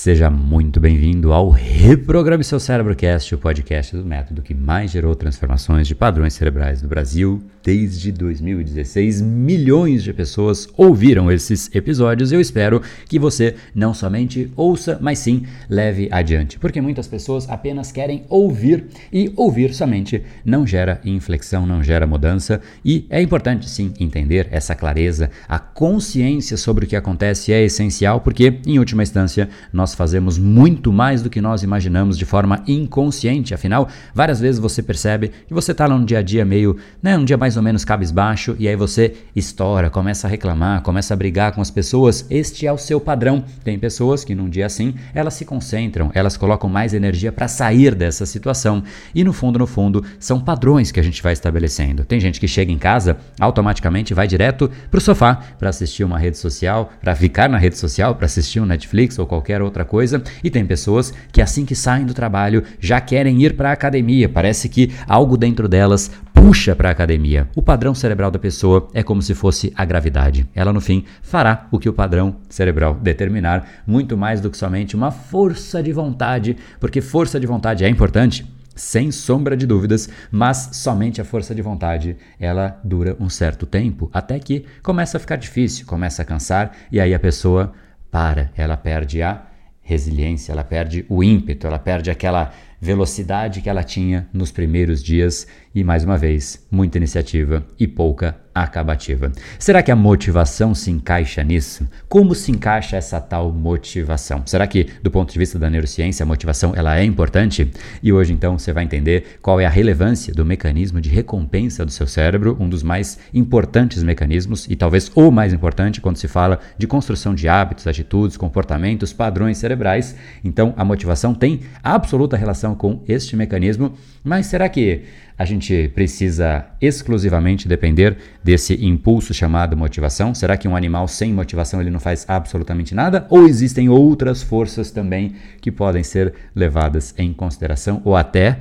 [0.00, 5.14] Seja muito bem-vindo ao Reprograme Seu Cérebro Cast, o podcast do método que mais gerou
[5.14, 9.20] transformações de padrões cerebrais no Brasil desde 2016.
[9.20, 15.18] Milhões de pessoas ouviram esses episódios e eu espero que você não somente ouça, mas
[15.18, 21.66] sim leve adiante, porque muitas pessoas apenas querem ouvir e ouvir somente não gera inflexão,
[21.66, 26.96] não gera mudança e é importante sim entender essa clareza, a consciência sobre o que
[26.96, 32.16] acontece é essencial, porque em última instância nós fazemos muito mais do que nós imaginamos
[32.16, 33.54] de forma inconsciente.
[33.54, 37.24] Afinal, várias vezes você percebe que você está num dia a dia meio, né, um
[37.24, 41.52] dia mais ou menos cabisbaixo, e aí você estoura, começa a reclamar, começa a brigar
[41.52, 42.26] com as pessoas.
[42.30, 43.44] Este é o seu padrão.
[43.64, 47.94] Tem pessoas que num dia assim, elas se concentram, elas colocam mais energia para sair
[47.94, 48.82] dessa situação.
[49.14, 52.04] E no fundo, no fundo, são padrões que a gente vai estabelecendo.
[52.04, 56.18] Tem gente que chega em casa, automaticamente vai direto para o sofá para assistir uma
[56.18, 60.22] rede social, para ficar na rede social, para assistir um Netflix ou qualquer outra coisa,
[60.42, 64.28] e tem pessoas que assim que saem do trabalho já querem ir para a academia.
[64.28, 67.48] Parece que algo dentro delas puxa para a academia.
[67.54, 70.48] O padrão cerebral da pessoa é como se fosse a gravidade.
[70.54, 74.96] Ela no fim fará o que o padrão cerebral determinar, muito mais do que somente
[74.96, 80.70] uma força de vontade, porque força de vontade é importante sem sombra de dúvidas, mas
[80.72, 85.36] somente a força de vontade ela dura um certo tempo, até que começa a ficar
[85.36, 87.72] difícil, começa a cansar e aí a pessoa
[88.10, 89.42] para, ela perde a
[89.82, 95.46] resiliência, ela perde o ímpeto, ela perde aquela velocidade que ela tinha nos primeiros dias.
[95.74, 99.32] E, mais uma vez, muita iniciativa e pouca acabativa.
[99.58, 101.88] Será que a motivação se encaixa nisso?
[102.08, 104.42] Como se encaixa essa tal motivação?
[104.46, 107.70] Será que, do ponto de vista da neurociência, a motivação ela é importante?
[108.02, 111.90] E hoje, então, você vai entender qual é a relevância do mecanismo de recompensa do
[111.90, 116.58] seu cérebro, um dos mais importantes mecanismos e talvez o mais importante quando se fala
[116.76, 120.14] de construção de hábitos, atitudes, comportamentos, padrões cerebrais.
[120.44, 125.04] Então, a motivação tem absoluta relação com este mecanismo, mas será que
[125.40, 128.14] a gente precisa exclusivamente depender
[128.44, 130.34] desse impulso chamado motivação?
[130.34, 133.26] Será que um animal sem motivação ele não faz absolutamente nada?
[133.30, 138.58] Ou existem outras forças também que podem ser levadas em consideração ou até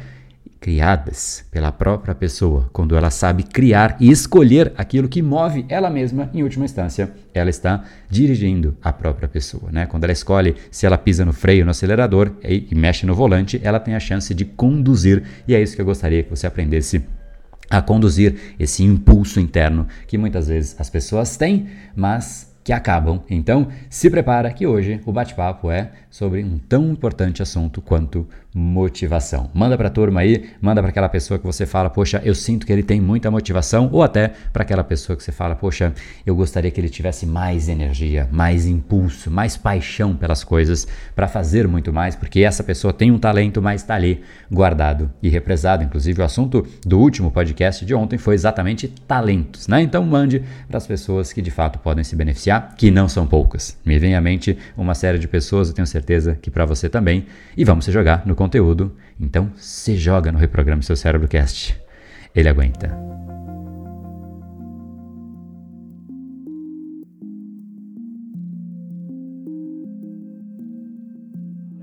[0.60, 6.30] criadas pela própria pessoa, quando ela sabe criar e escolher aquilo que move ela mesma,
[6.34, 9.72] em última instância, ela está dirigindo a própria pessoa.
[9.72, 9.86] Né?
[9.86, 13.60] Quando ela escolhe se ela pisa no freio, no acelerador e, e mexe no volante,
[13.64, 17.02] ela tem a chance de conduzir, e é isso que eu gostaria que você aprendesse
[17.70, 23.22] a conduzir esse impulso interno que muitas vezes as pessoas têm, mas que acabam.
[23.30, 29.50] Então, se prepara que hoje o bate-papo é sobre um tão importante assunto quanto motivação.
[29.54, 32.66] Manda para a turma aí, manda para aquela pessoa que você fala, poxa, eu sinto
[32.66, 35.94] que ele tem muita motivação, ou até para aquela pessoa que você fala, poxa,
[36.26, 41.68] eu gostaria que ele tivesse mais energia, mais impulso, mais paixão pelas coisas para fazer
[41.68, 44.22] muito mais, porque essa pessoa tem um talento, mas está ali
[44.52, 45.84] guardado e represado.
[45.84, 49.82] Inclusive, o assunto do último podcast de ontem foi exatamente talentos, né?
[49.82, 53.78] Então, mande para as pessoas que de fato podem se beneficiar, que não são poucas.
[53.86, 57.26] Me vem à mente uma série de pessoas, eu tenho certeza que para você também,
[57.56, 61.78] e vamos se jogar no conteúdo, então se joga no Reprograme Seu Cérebro Cast.
[62.34, 62.88] Ele aguenta.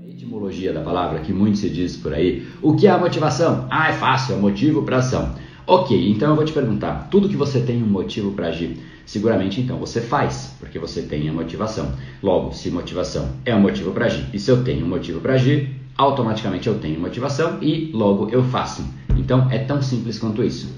[0.01, 2.47] A etimologia da palavra que muito se diz por aí.
[2.59, 3.67] O que é a motivação?
[3.69, 5.35] Ah, é fácil, é motivo para ação.
[5.67, 9.61] Ok, então eu vou te perguntar: tudo que você tem um motivo para agir, seguramente
[9.61, 11.91] então você faz, porque você tem a motivação.
[12.23, 15.33] Logo, se motivação é um motivo para agir, e se eu tenho um motivo para
[15.33, 18.85] agir, automaticamente eu tenho motivação e logo eu faço.
[19.17, 20.75] Então é tão simples quanto isso.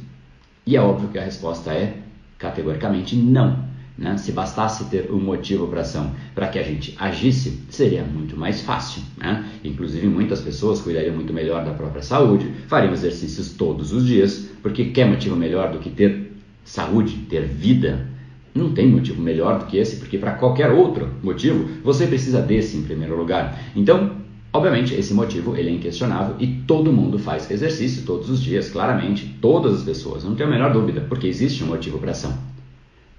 [0.65, 1.97] E é óbvio que a resposta é
[2.37, 3.67] categoricamente não.
[3.97, 4.15] Né?
[4.17, 8.61] Se bastasse ter um motivo para ação para que a gente agisse, seria muito mais
[8.61, 9.01] fácil.
[9.17, 9.45] Né?
[9.63, 14.85] Inclusive, muitas pessoas cuidariam muito melhor da própria saúde, fariam exercícios todos os dias, porque
[14.85, 16.31] quer motivo melhor do que ter
[16.63, 18.07] saúde, ter vida?
[18.55, 22.77] Não tem motivo melhor do que esse, porque para qualquer outro motivo você precisa desse
[22.77, 23.59] em primeiro lugar.
[23.75, 24.18] Então,
[24.51, 29.37] Obviamente, esse motivo ele é inquestionável e todo mundo faz exercício todos os dias, claramente,
[29.39, 32.35] todas as pessoas, não tenho a menor dúvida, porque existe um motivo para ação.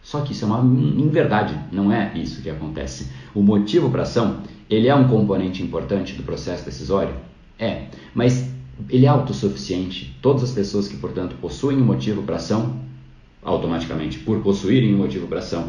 [0.03, 3.09] Só que isso é uma inverdade, não é isso que acontece.
[3.35, 4.39] O motivo para ação,
[4.69, 7.15] ele é um componente importante do processo decisório?
[7.59, 7.85] É,
[8.15, 8.51] mas
[8.89, 10.17] ele é autossuficiente.
[10.23, 12.77] Todas as pessoas que, portanto, possuem um motivo para ação,
[13.43, 15.69] automaticamente, por possuírem um motivo para ação,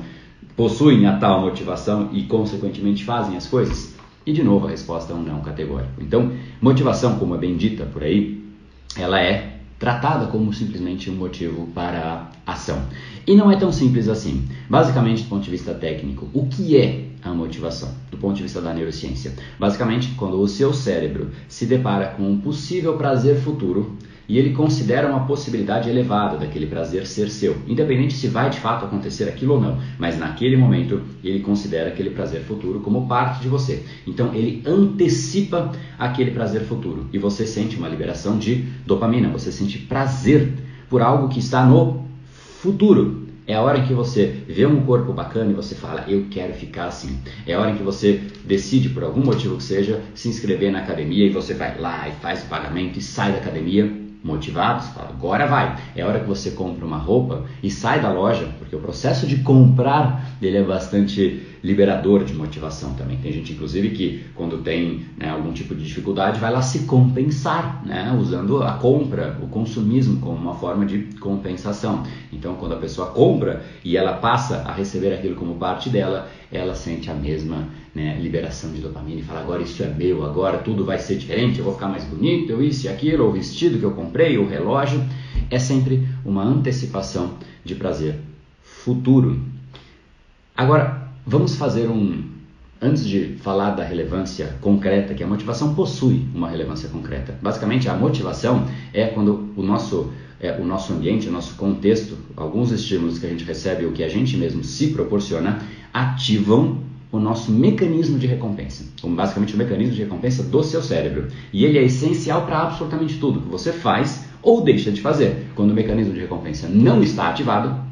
[0.56, 4.01] possuem a tal motivação e, consequentemente, fazem as coisas?
[4.26, 6.02] E de novo a resposta é um não categórico.
[6.02, 6.32] Então,
[6.62, 8.44] motivação, como é bem dita por aí,
[8.96, 12.84] ela é tratada como simplesmente um motivo para a ação.
[13.26, 14.48] E não é tão simples assim.
[14.70, 18.62] Basicamente, do ponto de vista técnico, o que é a motivação, do ponto de vista
[18.62, 19.34] da neurociência?
[19.60, 23.98] Basicamente, quando o seu cérebro se depara com um possível prazer futuro,
[24.28, 28.86] e ele considera uma possibilidade elevada daquele prazer ser seu, independente se vai de fato
[28.86, 33.50] acontecer aquilo ou não, mas naquele momento ele considera aquele prazer futuro como parte de
[33.50, 33.84] você.
[34.08, 39.78] Então ele antecipa aquele prazer futuro e você sente uma liberação de dopamina, você sente
[39.78, 40.54] prazer
[40.90, 42.06] por algo que está no
[42.62, 43.22] futuro.
[43.48, 46.54] É a hora em que você vê um corpo bacana e você fala, eu quero
[46.54, 47.20] ficar assim.
[47.46, 50.80] É a hora em que você decide, por algum motivo que seja, se inscrever na
[50.80, 55.10] academia e você vai lá e faz o pagamento e sai da academia motivados, fala,
[55.10, 55.78] agora vai.
[55.96, 59.38] É hora que você compra uma roupa e sai da loja, porque o processo de
[59.38, 63.18] comprar ele é bastante liberador de motivação também.
[63.18, 67.84] Tem gente, inclusive, que quando tem né, algum tipo de dificuldade vai lá se compensar,
[67.86, 72.04] né, usando a compra, o consumismo como uma forma de compensação.
[72.32, 76.76] Então, quando a pessoa compra e ela passa a receber aquilo como parte dela, ela
[76.76, 80.84] sente a mesma né, liberação de dopamina e fala: agora isso é meu, agora tudo
[80.84, 83.86] vai ser diferente, eu vou ficar mais bonito, eu isso e aquilo, o vestido que
[83.86, 85.04] eu comprei, o relógio.
[85.50, 88.16] É sempre uma antecipação de prazer
[88.62, 89.42] futuro.
[90.56, 92.30] Agora, vamos fazer um.
[92.84, 97.38] Antes de falar da relevância concreta, que a motivação possui uma relevância concreta.
[97.40, 100.12] Basicamente, a motivação é quando o nosso
[100.42, 104.04] é, o nosso ambiente, o nosso contexto, alguns estímulos que a gente recebe, o que
[104.04, 105.62] a gente mesmo se proporciona,
[105.94, 106.80] ativam
[107.12, 111.28] o nosso mecanismo de recompensa, basicamente o mecanismo de recompensa do seu cérebro.
[111.52, 115.48] E ele é essencial para absolutamente tudo que você faz ou deixa de fazer.
[115.56, 117.92] Quando o mecanismo de recompensa não está ativado,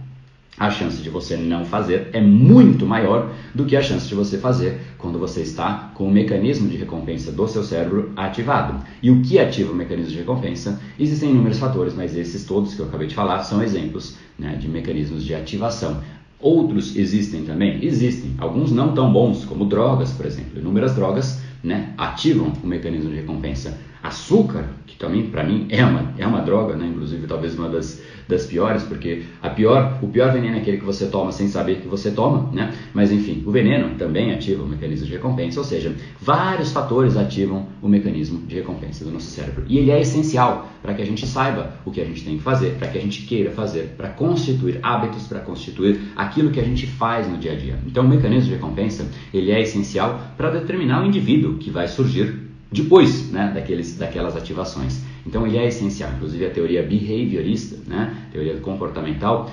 [0.57, 4.38] a chance de você não fazer é muito maior do que a chance de você
[4.38, 8.84] fazer quando você está com o mecanismo de recompensa do seu cérebro ativado.
[9.02, 10.80] E o que ativa o mecanismo de recompensa?
[11.00, 14.68] Existem inúmeros fatores, mas esses todos que eu acabei de falar são exemplos né, de
[14.68, 16.02] mecanismos de ativação.
[16.40, 17.84] Outros existem também?
[17.84, 18.34] Existem.
[18.38, 20.58] Alguns não tão bons, como drogas, por exemplo.
[20.58, 23.78] Inúmeras drogas né, ativam o mecanismo de recompensa.
[24.01, 28.01] Açúcar, que também para mim é uma, é uma droga, né, inclusive talvez uma das
[28.30, 31.81] das piores, porque a pior, o pior veneno é aquele que você toma sem saber
[31.81, 32.72] que você toma, né?
[32.94, 37.66] Mas enfim, o veneno também ativa o mecanismo de recompensa, ou seja, vários fatores ativam
[37.81, 39.63] o mecanismo de recompensa do nosso cérebro.
[39.68, 42.44] E ele é essencial para que a gente saiba o que a gente tem que
[42.44, 46.63] fazer, para que a gente queira fazer, para constituir hábitos, para constituir aquilo que a
[46.63, 47.80] gente faz no dia a dia.
[47.88, 52.49] Então, o mecanismo de recompensa, ele é essencial para determinar o indivíduo que vai surgir
[52.71, 55.01] depois né, daqueles, daquelas ativações.
[55.25, 56.12] Então ele é essencial.
[56.16, 59.50] Inclusive a teoria behaviorista, né, teoria comportamental,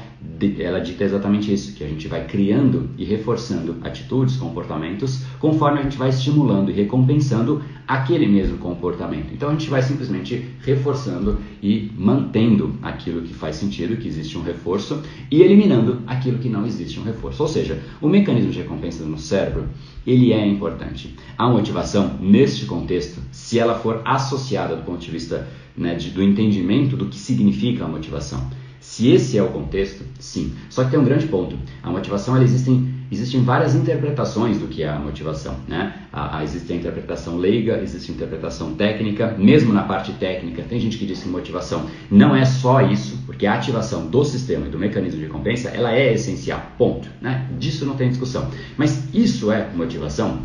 [0.59, 5.83] ela dita exatamente isso, que a gente vai criando e reforçando atitudes, comportamentos, conforme a
[5.83, 9.33] gente vai estimulando e recompensando aquele mesmo comportamento.
[9.33, 14.43] Então a gente vai simplesmente reforçando e mantendo aquilo que faz sentido, que existe um
[14.43, 17.43] reforço, e eliminando aquilo que não existe um reforço.
[17.43, 19.69] Ou seja, o mecanismo de recompensa no cérebro,
[20.07, 21.15] ele é importante.
[21.39, 26.23] A motivação, neste contexto, se ela for associada do ponto de vista né, de, do
[26.23, 28.51] entendimento do que significa a motivação,
[28.97, 30.55] se esse é o contexto, sim.
[30.71, 31.55] Só que tem um grande ponto.
[31.83, 35.55] A motivação, ela existem, existem várias interpretações do que é a motivação.
[35.69, 35.93] Né?
[36.11, 39.37] A, a, existe a interpretação leiga, existe a interpretação técnica.
[39.37, 43.47] Mesmo na parte técnica, tem gente que diz que motivação não é só isso, porque
[43.47, 46.63] a ativação do sistema e do mecanismo de recompensa, ela é essencial.
[46.79, 47.07] Ponto.
[47.21, 47.51] Né?
[47.59, 48.51] Disso não tem discussão.
[48.79, 50.41] Mas isso é motivação?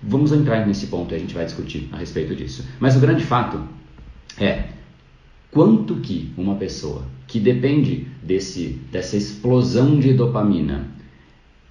[0.00, 2.64] Vamos entrar nesse ponto e a gente vai discutir a respeito disso.
[2.78, 3.60] Mas o grande fato
[4.38, 4.75] é
[5.50, 10.88] quanto que uma pessoa que depende desse, dessa explosão de dopamina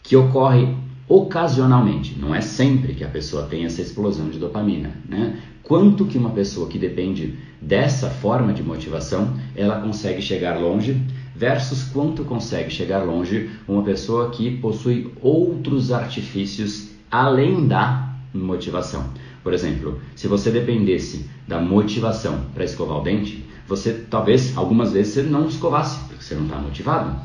[0.04, 0.68] que ocorre
[1.08, 5.40] ocasionalmente, não é sempre que a pessoa tem essa explosão de dopamina, né?
[5.62, 11.02] Quanto que uma pessoa que depende dessa forma de motivação, ela consegue chegar longe
[11.36, 19.10] versus quanto consegue chegar longe uma pessoa que possui outros artifícios além da motivação.
[19.44, 25.14] Por exemplo, se você dependesse da motivação para escovar o dente, você talvez algumas vezes
[25.14, 27.16] você não escovasse, porque você não está motivado.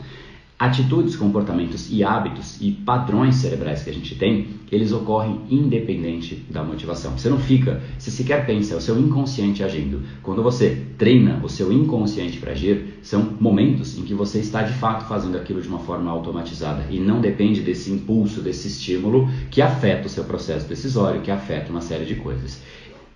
[0.61, 6.62] Atitudes, comportamentos e hábitos e padrões cerebrais que a gente tem, eles ocorrem independente da
[6.62, 7.16] motivação.
[7.16, 10.02] Você não fica, se sequer pensa, é o seu inconsciente agindo.
[10.23, 14.75] Quando você treina o seu inconsciente para agir, são momentos em que você está de
[14.75, 19.62] fato fazendo aquilo de uma forma automatizada e não depende desse impulso, desse estímulo que
[19.62, 22.61] afeta o seu processo decisório, que afeta uma série de coisas.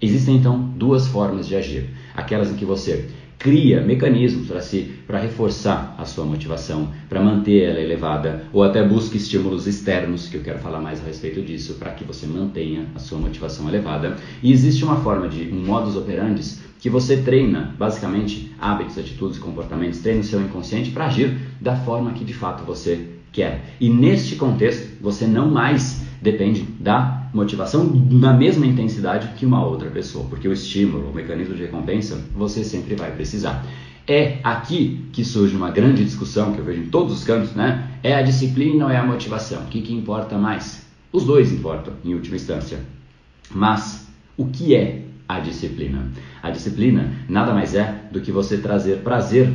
[0.04, 3.08] Existem então duas formas de agir: aquelas em que você
[3.38, 8.86] cria mecanismos para se para reforçar a sua motivação, para manter ela elevada, ou até
[8.86, 12.86] busca estímulos externos, que eu quero falar mais a respeito disso, para que você mantenha
[12.94, 14.16] a sua motivação elevada.
[14.42, 16.42] E existe uma forma de um modus operandi
[16.80, 22.12] que você treina, basicamente, hábitos, atitudes, comportamentos, treina o seu inconsciente para agir da forma
[22.12, 23.74] que de fato você quer.
[23.80, 29.90] E neste contexto, você não mais depende da motivação na mesma intensidade que uma outra
[29.90, 33.64] pessoa, porque o estímulo, o mecanismo de recompensa, você sempre vai precisar.
[34.08, 37.90] É aqui que surge uma grande discussão que eu vejo em todos os campos, né?
[38.02, 39.62] É a disciplina ou é a motivação?
[39.62, 40.86] O que, que importa mais?
[41.12, 42.78] Os dois importam, em última instância.
[43.50, 46.10] Mas o que é a disciplina?
[46.42, 49.52] A disciplina nada mais é do que você trazer prazer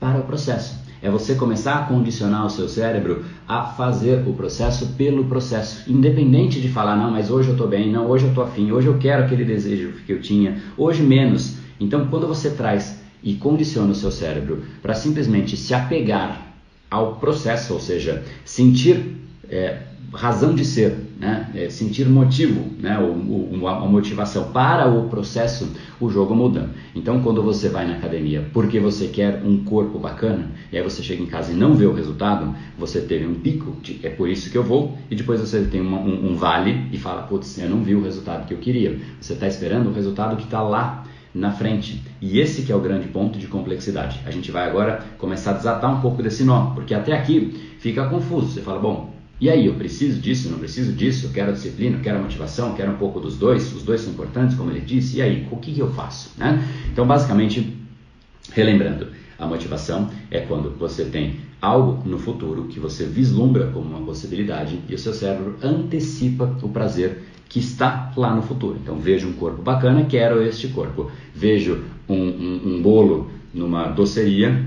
[0.00, 0.87] para o processo.
[1.00, 6.60] É você começar a condicionar o seu cérebro a fazer o processo pelo processo, independente
[6.60, 8.98] de falar, não, mas hoje eu estou bem, não, hoje eu estou afim, hoje eu
[8.98, 11.56] quero aquele desejo que eu tinha, hoje menos.
[11.78, 16.48] Então, quando você traz e condiciona o seu cérebro para simplesmente se apegar
[16.90, 19.16] ao processo, ou seja, sentir
[19.48, 21.50] é, razão de ser, né?
[21.54, 22.98] É sentir motivo, né?
[22.98, 25.68] O, o, a motivação para o processo,
[26.00, 26.70] o jogo muda.
[26.94, 31.02] Então, quando você vai na academia porque você quer um corpo bacana, e aí você
[31.02, 34.28] chega em casa e não vê o resultado, você teve um pico de é por
[34.28, 37.58] isso que eu vou, e depois você tem uma, um, um, vale e fala, putz,
[37.58, 38.98] eu não vi o resultado que eu queria.
[39.20, 42.02] Você está esperando o resultado que está lá na frente.
[42.20, 44.20] E esse que é o grande ponto de complexidade.
[44.24, 48.06] A gente vai agora começar a desatar um pouco desse nó, porque até aqui fica
[48.08, 48.48] confuso.
[48.48, 51.96] Você fala, bom, e aí, eu preciso disso, não preciso disso, eu quero a disciplina,
[51.96, 54.70] eu quero a motivação, eu quero um pouco dos dois, os dois são importantes, como
[54.70, 56.32] ele disse, e aí, o que, que eu faço?
[56.36, 56.66] Né?
[56.92, 57.76] Então, basicamente,
[58.52, 64.04] relembrando, a motivação é quando você tem algo no futuro que você vislumbra como uma
[64.04, 68.78] possibilidade e o seu cérebro antecipa o prazer que está lá no futuro.
[68.82, 71.10] Então, vejo um corpo bacana, quero este corpo.
[71.34, 74.64] Vejo um, um, um bolo numa doceria,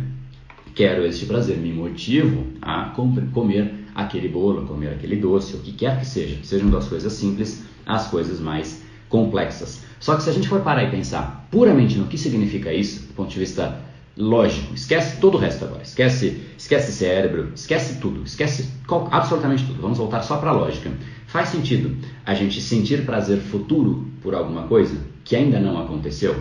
[0.74, 2.86] quero este prazer, me motivo a
[3.34, 7.64] comer aquele bolo, comer aquele doce, o que quer que seja, sejam das coisas simples
[7.86, 9.84] às coisas mais complexas.
[10.00, 13.14] Só que se a gente for parar e pensar puramente no que significa isso, do
[13.14, 13.82] ponto de vista
[14.18, 18.70] lógico, esquece todo o resto agora, esquece, esquece cérebro, esquece tudo, esquece
[19.12, 19.82] absolutamente tudo.
[19.82, 20.92] Vamos voltar só para a lógica.
[21.28, 21.96] Faz sentido
[22.26, 26.36] a gente sentir prazer futuro por alguma coisa que ainda não aconteceu?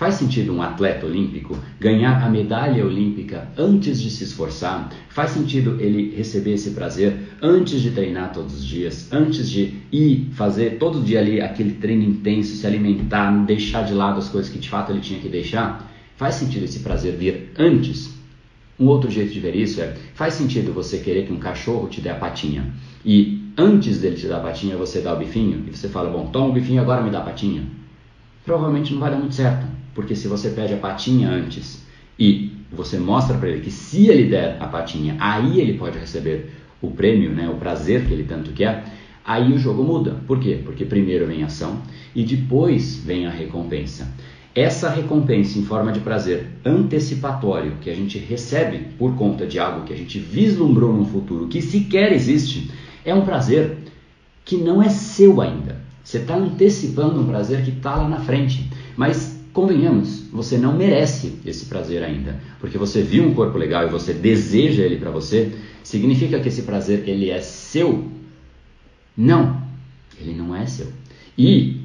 [0.00, 4.88] Faz sentido um atleta olímpico ganhar a medalha olímpica antes de se esforçar?
[5.10, 10.30] Faz sentido ele receber esse prazer antes de treinar todos os dias, antes de ir
[10.32, 14.58] fazer todo dia ali aquele treino intenso, se alimentar, deixar de lado as coisas que
[14.58, 15.92] de fato ele tinha que deixar?
[16.16, 18.14] Faz sentido esse prazer vir antes?
[18.78, 22.00] Um outro jeito de ver isso é: faz sentido você querer que um cachorro te
[22.00, 22.72] dê a patinha
[23.04, 26.28] e antes dele te dar a patinha você dá o bifinho e você fala, bom,
[26.28, 27.64] toma o bifinho agora me dá a patinha?
[28.46, 31.84] Provavelmente não vai dar muito certo porque se você pede a patinha antes
[32.18, 36.52] e você mostra para ele que se ele der a patinha, aí ele pode receber
[36.80, 38.82] o prêmio, né, o prazer que ele tanto quer,
[39.22, 40.16] aí o jogo muda.
[40.26, 40.58] Por quê?
[40.64, 41.82] Porque primeiro vem a ação
[42.14, 44.10] e depois vem a recompensa.
[44.54, 49.84] Essa recompensa em forma de prazer antecipatório que a gente recebe por conta de algo
[49.84, 52.70] que a gente vislumbrou no futuro, que sequer existe,
[53.04, 53.76] é um prazer
[54.46, 55.78] que não é seu ainda.
[56.02, 58.66] Você está antecipando um prazer que está lá na frente.
[58.96, 63.90] Mas convenhamos, você não merece esse prazer ainda, porque você viu um corpo legal e
[63.90, 65.52] você deseja ele para você,
[65.82, 68.08] significa que esse prazer ele é seu?
[69.16, 69.60] Não,
[70.20, 70.88] ele não é seu.
[71.36, 71.80] E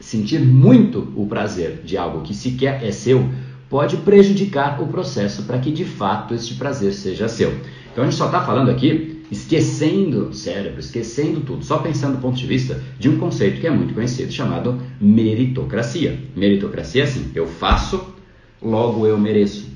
[0.00, 3.28] sentir muito o prazer de algo que sequer é seu
[3.68, 7.52] pode prejudicar o processo para que de fato este prazer seja seu.
[7.92, 12.22] Então a gente só está falando aqui esquecendo o cérebro, esquecendo tudo, só pensando do
[12.22, 16.18] ponto de vista de um conceito que é muito conhecido chamado meritocracia.
[16.34, 18.14] Meritocracia é assim: eu faço,
[18.60, 19.68] logo eu mereço.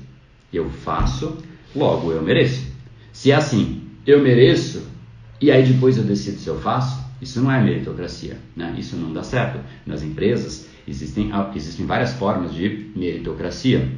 [0.51, 1.37] Eu faço,
[1.75, 2.65] logo eu mereço.
[3.11, 4.93] Se é assim, eu mereço
[5.43, 8.73] e aí depois eu decido se eu faço, isso não é meritocracia, né?
[8.77, 9.59] Isso não dá certo.
[9.85, 13.89] Nas empresas existem, existem várias formas de meritocracia.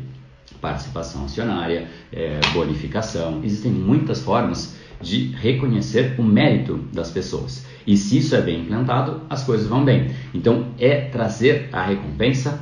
[0.59, 7.65] Participação acionária, é, bonificação, existem muitas formas de reconhecer o mérito das pessoas.
[7.85, 10.11] E se isso é bem implantado, as coisas vão bem.
[10.33, 12.59] Então, é trazer a recompensa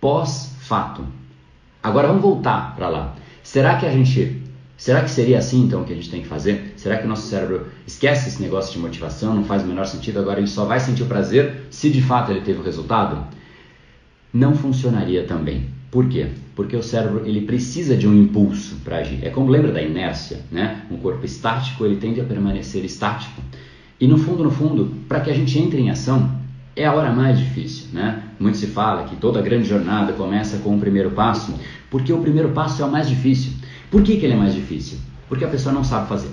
[0.00, 1.04] pós-fato.
[1.82, 3.14] Agora vamos voltar para lá.
[3.42, 4.42] Será que a gente
[4.76, 6.74] Será que seria assim então que a gente tem que fazer?
[6.76, 10.18] Será que o nosso cérebro esquece esse negócio de motivação, não faz o menor sentido,
[10.18, 13.26] agora ele só vai sentir o prazer se de fato ele teve o resultado?
[14.34, 15.70] Não funcionaria também.
[15.90, 16.28] Por quê?
[16.56, 19.20] Porque o cérebro ele precisa de um impulso para agir.
[19.22, 20.82] É como lembra da inércia, né?
[20.90, 23.40] Um corpo estático ele tende a permanecer estático.
[24.00, 26.30] E no fundo, no fundo, para que a gente entre em ação,
[26.74, 28.22] é a hora mais difícil, né?
[28.40, 31.54] Muito se fala que toda grande jornada começa com o primeiro passo,
[31.90, 33.52] porque o primeiro passo é o mais difícil.
[33.90, 34.98] Por que, que ele é mais difícil?
[35.28, 36.30] Porque a pessoa não sabe fazer,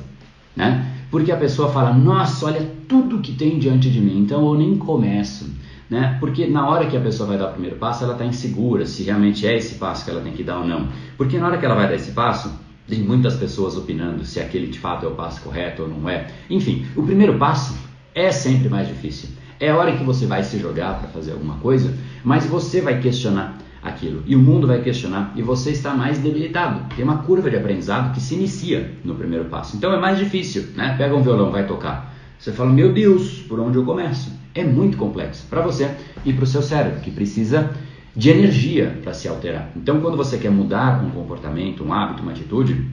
[0.55, 0.89] né?
[1.11, 4.75] Porque a pessoa fala, nossa, olha tudo que tem diante de mim, então eu nem
[4.77, 5.45] começo.
[5.89, 6.17] Né?
[6.19, 9.03] Porque na hora que a pessoa vai dar o primeiro passo, ela está insegura se
[9.03, 10.87] realmente é esse passo que ela tem que dar ou não.
[11.17, 12.51] Porque na hora que ela vai dar esse passo,
[12.87, 16.27] tem muitas pessoas opinando se aquele de fato é o passo correto ou não é.
[16.49, 17.77] Enfim, o primeiro passo
[18.13, 19.29] é sempre mais difícil.
[19.59, 22.99] É a hora que você vai se jogar para fazer alguma coisa, mas você vai
[22.99, 26.93] questionar aquilo e o mundo vai questionar e você está mais debilitado.
[26.95, 29.75] Tem uma curva de aprendizado que se inicia no primeiro passo.
[29.75, 30.95] Então é mais difícil, né?
[30.97, 32.12] Pega um violão, vai tocar.
[32.43, 34.29] Você fala, meu Deus, por onde eu começo?
[34.53, 35.89] É muito complexo para você
[36.25, 37.71] e para o seu cérebro, que precisa
[38.13, 39.71] de energia para se alterar.
[39.77, 42.85] Então, quando você quer mudar um comportamento, um hábito, uma atitude,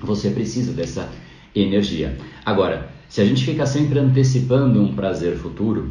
[0.00, 1.08] você precisa dessa
[1.52, 2.16] energia.
[2.44, 5.90] Agora, se a gente fica sempre antecipando um prazer futuro,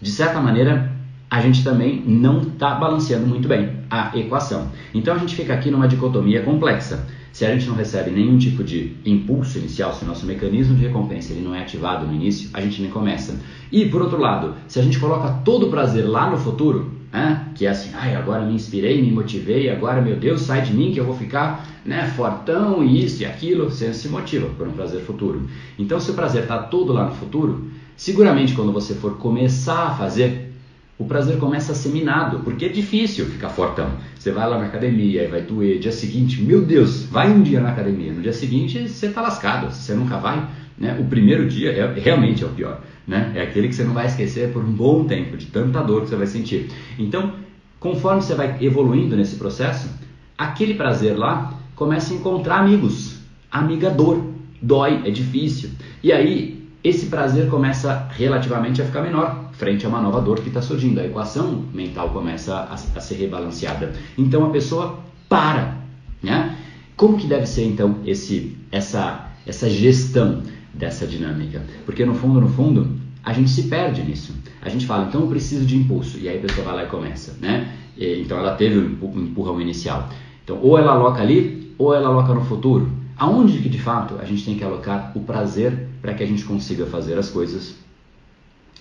[0.00, 0.95] de certa maneira
[1.30, 4.68] a gente também não está balanceando muito bem a equação.
[4.94, 7.06] Então a gente fica aqui numa dicotomia complexa.
[7.32, 10.86] Se a gente não recebe nenhum tipo de impulso inicial, se o nosso mecanismo de
[10.86, 13.38] recompensa ele não é ativado no início, a gente nem começa.
[13.70, 17.48] E por outro lado, se a gente coloca todo o prazer lá no futuro, né,
[17.54, 20.92] que é assim, ai, agora me inspirei, me motivei, agora meu Deus, sai de mim
[20.92, 24.72] que eu vou ficar né, fortão e isso e aquilo, você se motiva por um
[24.72, 25.48] prazer futuro.
[25.78, 29.94] Então, se o prazer está todo lá no futuro, seguramente quando você for começar a
[29.94, 30.52] fazer,
[30.98, 33.90] o prazer começa a ser minado, porque é difícil ficar fortão.
[34.18, 37.60] Você vai lá na academia e vai doer, dia seguinte, meu Deus, vai um dia
[37.60, 40.48] na academia, no dia seguinte você está lascado, você nunca vai.
[40.78, 40.96] Né?
[40.98, 43.32] O primeiro dia é, realmente é o pior, né?
[43.34, 46.08] é aquele que você não vai esquecer por um bom tempo, de tanta dor que
[46.08, 46.68] você vai sentir.
[46.98, 47.34] Então,
[47.78, 49.88] conforme você vai evoluindo nesse processo,
[50.36, 53.18] aquele prazer lá começa a encontrar amigos,
[53.50, 54.24] amiga dor,
[54.62, 55.70] dói, é difícil.
[56.02, 60.48] E aí, esse prazer começa relativamente a ficar menor, frente a uma nova dor que
[60.48, 61.00] está surgindo.
[61.00, 63.92] A equação mental começa a, a, ser rebalanceada.
[64.16, 65.76] Então a pessoa para.
[66.22, 66.56] Né?
[66.96, 71.62] Como que deve ser então esse, essa, essa gestão dessa dinâmica?
[71.84, 74.34] Porque no fundo, no fundo, a gente se perde nisso.
[74.62, 76.18] A gente fala, então eu preciso de impulso.
[76.18, 77.36] E aí a pessoa vai lá e começa.
[77.40, 77.72] Né?
[77.96, 80.08] E, então ela teve um empurrão inicial.
[80.44, 82.90] Então ou ela aloca ali, ou ela aloca no futuro.
[83.16, 86.44] Aonde que de fato a gente tem que alocar o prazer para que a gente
[86.44, 87.85] consiga fazer as coisas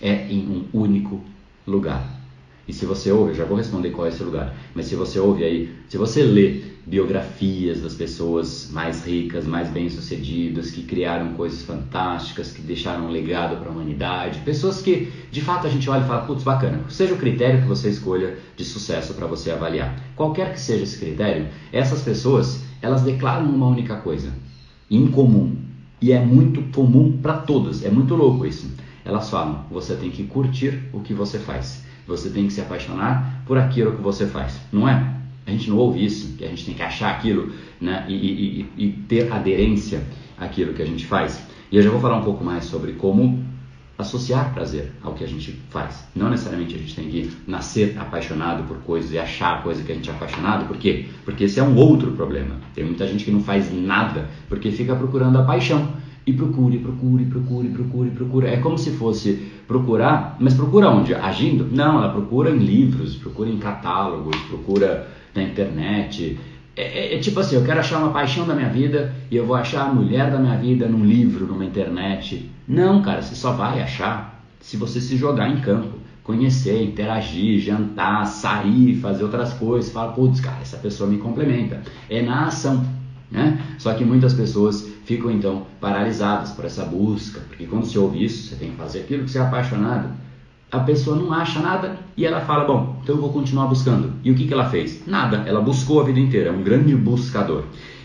[0.02, 1.22] é em um único
[1.66, 2.16] lugar.
[2.68, 5.20] E se você ouve, eu já vou responder qual é esse lugar, mas se você
[5.20, 11.62] ouve aí, se você lê biografias das pessoas mais ricas, mais bem-sucedidas, que criaram coisas
[11.62, 16.04] fantásticas, que deixaram um legado para a humanidade, pessoas que de fato a gente olha
[16.04, 20.00] e fala, putz, bacana, seja o critério que você escolha de sucesso para você avaliar.
[20.16, 24.34] Qualquer que seja esse critério, essas pessoas, elas declaram uma única coisa,
[24.90, 25.56] incomum,
[26.02, 28.68] e é muito comum para todas, é muito louco isso
[29.06, 33.44] elas falam: você tem que curtir o que você faz, você tem que se apaixonar
[33.46, 35.14] por aquilo que você faz, não é?
[35.46, 38.70] A gente não ouve isso, que a gente tem que achar aquilo né, e, e,
[38.78, 40.04] e ter aderência
[40.38, 41.46] àquilo que a gente faz.
[41.72, 43.46] E eu já vou falar um pouco mais sobre como
[43.98, 46.08] associar prazer ao que a gente faz.
[46.16, 49.92] Não necessariamente a gente tem que nascer apaixonado por coisas e achar a coisa que
[49.92, 50.68] a gente é apaixonado.
[50.68, 51.06] Por quê?
[51.24, 52.56] Porque esse é um outro problema.
[52.74, 55.94] Tem muita gente que não faz nada porque fica procurando a paixão
[56.26, 58.48] e procure, procure, procure, procure, procure.
[58.48, 61.14] É como se fosse procurar, mas procura onde?
[61.14, 61.68] Agindo?
[61.72, 66.38] Não, ela procura em livros, procura em catálogos, procura na internet.
[66.76, 69.46] É, é, é, tipo assim, eu quero achar uma paixão da minha vida e eu
[69.46, 72.50] vou achar a mulher da minha vida num livro, numa internet.
[72.68, 78.26] Não, cara, você só vai achar se você se jogar em campo, conhecer, interagir, jantar,
[78.26, 79.92] sair, fazer outras coisas.
[79.92, 81.82] Fala, putz, cara, essa pessoa me complementa.
[82.10, 82.84] É na ação,
[83.32, 83.62] né?
[83.78, 88.50] Só que muitas pessoas ficam então paralisadas por essa busca, porque quando você ouve isso,
[88.50, 90.10] você tem que fazer aquilo que você é apaixonado.
[90.72, 94.12] A pessoa não acha nada e ela fala: Bom, então eu vou continuar buscando.
[94.24, 95.04] E o que, que ela fez?
[95.08, 97.64] Nada, ela buscou a vida inteira, é um grande buscador.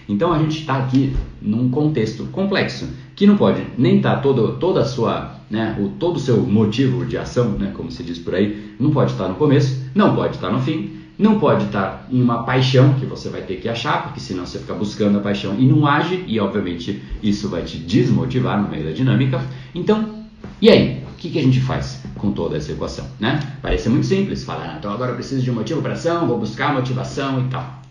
[0.09, 4.57] Então a gente está aqui num contexto complexo que não pode nem estar tá todo,
[4.59, 8.19] toda a sua, né, o, todo o seu motivo de ação, né, como se diz
[8.19, 12.06] por aí, não pode estar no começo, não pode estar no fim não pode estar
[12.11, 15.20] em uma paixão que você vai ter que achar, porque senão você fica buscando a
[15.20, 19.44] paixão e não age, e obviamente isso vai te desmotivar no meio da dinâmica.
[19.74, 20.24] Então,
[20.61, 21.04] e aí?
[21.11, 23.06] O que, que a gente faz com toda essa equação?
[23.20, 23.38] Né?
[23.61, 26.38] Parece muito simples, falar, ah, então agora eu preciso de um motivo para ação, vou
[26.38, 27.83] buscar motivação e tal.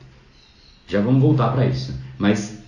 [0.88, 1.94] Já vamos voltar para isso.
[2.18, 2.64] Mas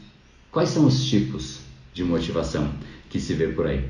[0.51, 2.69] quais são os tipos de motivação
[3.09, 3.83] que se vê por aí?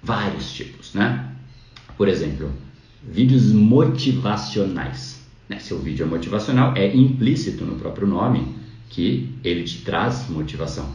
[0.00, 1.32] Vários tipos, né?
[1.96, 2.52] Por exemplo,
[3.02, 5.17] vídeos motivacionais.
[5.48, 5.58] Né?
[5.58, 8.56] Seu vídeo é motivacional, é implícito no próprio nome
[8.88, 10.88] que ele te traz motivação.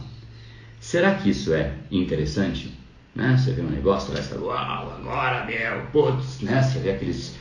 [0.80, 2.72] Será que isso é interessante?
[3.14, 3.36] né?
[3.36, 6.62] Você vê um negócio, parece, uau, agora, meu, putz, né?
[6.62, 7.36] Você vê aqueles...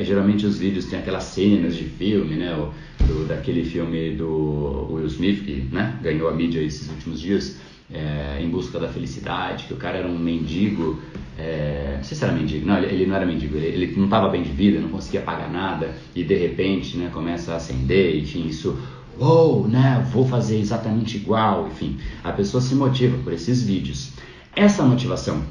[0.00, 2.54] Geralmente os vídeos têm aquelas cenas de filme, né?
[2.56, 2.72] O,
[3.04, 5.98] do, daquele filme do Will Smith, que né?
[6.02, 7.56] ganhou a mídia esses últimos dias,
[7.92, 11.00] é, Em Busca da Felicidade, que o cara era um mendigo,
[11.38, 14.04] é, não sei se era mendigo, não, ele, ele não era mendigo, ele, ele não
[14.04, 18.16] estava bem de vida, não conseguia pagar nada, e de repente né, começa a acender,
[18.16, 18.78] enfim, isso
[19.18, 24.12] uou, né, vou fazer exatamente igual, enfim, a pessoa se motiva por esses vídeos.
[24.56, 25.42] Essa motivação,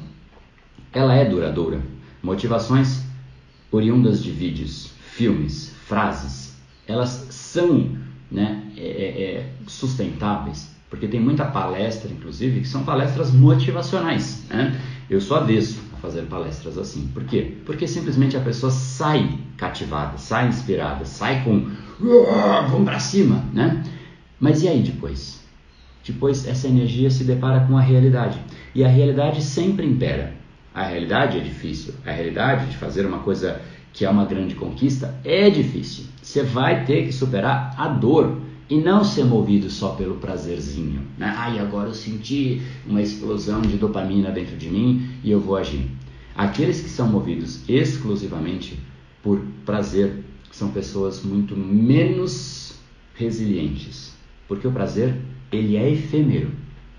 [0.92, 1.80] ela é duradoura.
[2.22, 3.02] Motivações
[3.70, 7.96] oriundas de vídeos, filmes, frases, elas são
[8.30, 14.44] né, é, é, é sustentáveis, porque tem muita palestra, inclusive, que são palestras motivacionais.
[14.48, 14.80] Né?
[15.08, 17.08] Eu sou avesso a fazer palestras assim.
[17.12, 17.56] Por quê?
[17.64, 21.68] Porque simplesmente a pessoa sai cativada, sai inspirada, sai com
[22.68, 23.82] vamos para cima, né?
[24.38, 25.42] Mas e aí depois?
[26.06, 28.38] Depois essa energia se depara com a realidade.
[28.74, 30.34] E a realidade sempre impera.
[30.74, 31.94] A realidade é difícil.
[32.04, 33.60] A realidade de fazer uma coisa
[33.92, 36.04] que é uma grande conquista é difícil.
[36.20, 41.02] Você vai ter que superar a dor e não ser movido só pelo prazerzinho.
[41.18, 41.32] Né?
[41.36, 45.86] Ai, agora eu senti uma explosão de dopamina dentro de mim e eu vou agir.
[46.34, 48.78] Aqueles que são movidos exclusivamente
[49.22, 52.74] por prazer são pessoas muito menos
[53.14, 54.12] resilientes,
[54.48, 55.16] porque o prazer
[55.52, 56.50] ele é efêmero.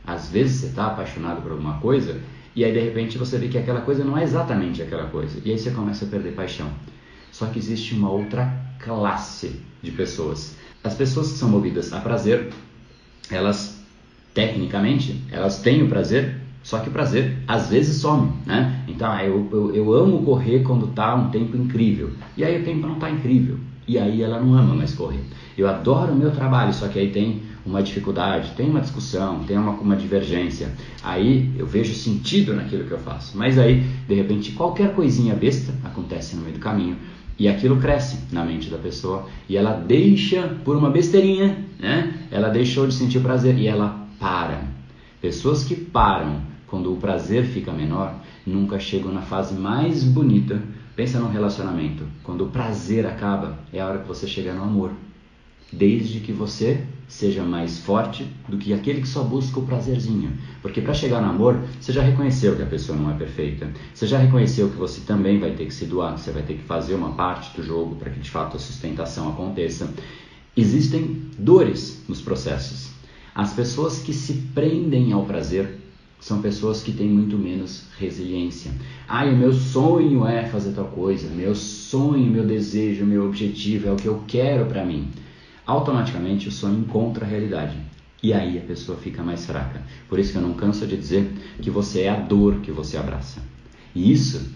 [0.06, 2.22] Às vezes você está apaixonado por alguma coisa
[2.56, 5.52] e aí de repente você vê que aquela coisa não é exatamente aquela coisa e
[5.52, 6.70] aí você começa a perder paixão.
[7.32, 8.50] Só que existe uma outra
[8.80, 10.56] classe de pessoas.
[10.86, 12.54] As pessoas que são movidas a prazer,
[13.30, 13.84] elas
[14.34, 18.84] tecnicamente elas têm o prazer só que o prazer às vezes some, né?
[18.88, 22.10] Então, ah, eu, eu, eu amo correr quando tá um tempo incrível.
[22.36, 23.60] E aí o tempo não tá incrível.
[23.88, 25.20] E aí ela não ama mais correr.
[25.56, 29.60] Eu adoro o meu trabalho, só que aí tem uma dificuldade, tem uma discussão, tem
[29.60, 30.72] uma, uma divergência.
[31.04, 33.38] Aí eu vejo sentido naquilo que eu faço.
[33.38, 36.98] Mas aí, de repente, qualquer coisinha besta acontece no meio do caminho.
[37.38, 42.14] E aquilo cresce na mente da pessoa e ela deixa, por uma besteirinha, né?
[42.32, 44.64] Ela deixou de sentir prazer e ela para.
[45.22, 50.62] Pessoas que param quando o prazer fica menor, nunca chegam na fase mais bonita.
[50.96, 52.06] Pensa num relacionamento.
[52.24, 54.92] Quando o prazer acaba, é a hora que você chega no amor.
[55.72, 60.34] Desde que você seja mais forte do que aquele que só busca o prazerzinho.
[60.62, 63.70] Porque para chegar no amor, você já reconheceu que a pessoa não é perfeita.
[63.94, 66.64] Você já reconheceu que você também vai ter que se doar, você vai ter que
[66.64, 69.94] fazer uma parte do jogo para que de fato a sustentação aconteça.
[70.58, 72.90] Existem dores nos processos.
[73.34, 75.80] As pessoas que se prendem ao prazer
[76.20, 78.72] são pessoas que têm muito menos resiliência.
[79.08, 83.92] Ah, o meu sonho é fazer tal coisa, meu sonho, meu desejo, meu objetivo é
[83.92, 85.10] o que eu quero para mim.
[85.66, 87.78] Automaticamente o sonho encontra a realidade.
[88.22, 89.82] E aí a pessoa fica mais fraca.
[90.08, 92.98] Por isso que eu não canso de dizer que você é a dor que você
[92.98, 93.42] abraça.
[93.94, 94.54] E isso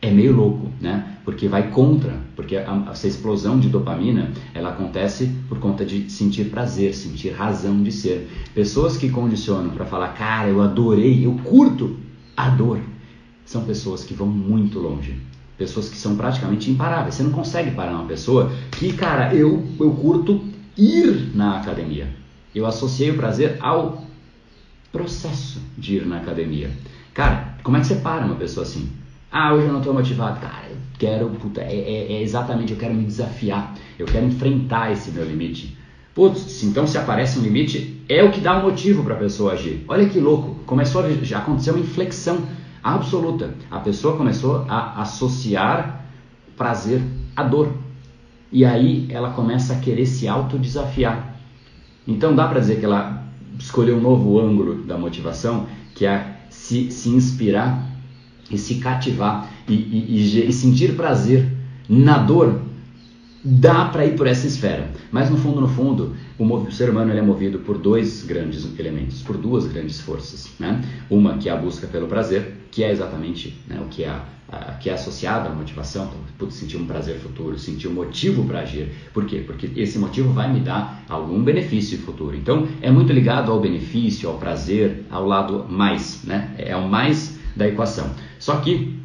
[0.00, 1.16] é meio louco, né?
[1.24, 6.50] Porque vai contra, porque a, essa explosão de dopamina, ela acontece por conta de sentir
[6.50, 8.28] prazer, sentir razão de ser.
[8.54, 11.96] Pessoas que condicionam para falar, cara, eu adorei, eu curto
[12.36, 12.80] a dor,
[13.46, 15.14] são pessoas que vão muito longe.
[15.56, 17.14] Pessoas que são praticamente imparáveis.
[17.14, 20.44] Você não consegue parar uma pessoa que, cara, eu, eu curto
[20.76, 22.08] ir na academia.
[22.54, 24.04] Eu associei o prazer ao
[24.92, 26.70] processo de ir na academia.
[27.12, 28.88] Cara, como é que você para uma pessoa assim?
[29.30, 30.40] Ah, hoje eu não estou motivado.
[30.40, 33.74] Cara, eu quero, puta, é, é, é, exatamente, eu quero me desafiar.
[33.98, 35.76] Eu quero enfrentar esse meu limite.
[36.14, 39.54] Putz, então se aparece um limite, é o que dá um motivo para a pessoa
[39.54, 39.84] agir.
[39.88, 42.46] Olha que louco, começou a, já aconteceu uma inflexão
[42.84, 43.54] absoluta.
[43.70, 46.04] A pessoa começou a associar
[46.56, 47.00] prazer
[47.34, 47.72] à dor.
[48.52, 51.34] E aí ela começa a querer se autodesafiar.
[52.06, 53.24] Então dá para dizer que ela
[53.58, 57.90] escolheu um novo ângulo da motivação, que é se, se inspirar
[58.50, 61.50] e se cativar e, e, e sentir prazer
[61.88, 62.60] na dor,
[63.42, 64.90] dá para ir por essa esfera.
[65.10, 69.36] Mas no fundo, no fundo, o, ser humano é movido por dois grandes elementos, por
[69.36, 70.50] duas grandes forças.
[70.58, 70.82] Né?
[71.10, 74.72] Uma que é a busca pelo prazer, que é exatamente né, o que é, a,
[74.80, 76.10] que é associado à motivação.
[76.34, 78.88] Então, sentir um prazer futuro, sentir um motivo para agir.
[79.12, 79.44] Por quê?
[79.46, 82.36] Porque esse motivo vai me dar algum benefício futuro.
[82.36, 86.24] Então, é muito ligado ao benefício, ao prazer, ao lado mais.
[86.24, 86.52] Né?
[86.58, 88.10] É o mais da equação.
[88.40, 88.98] Só que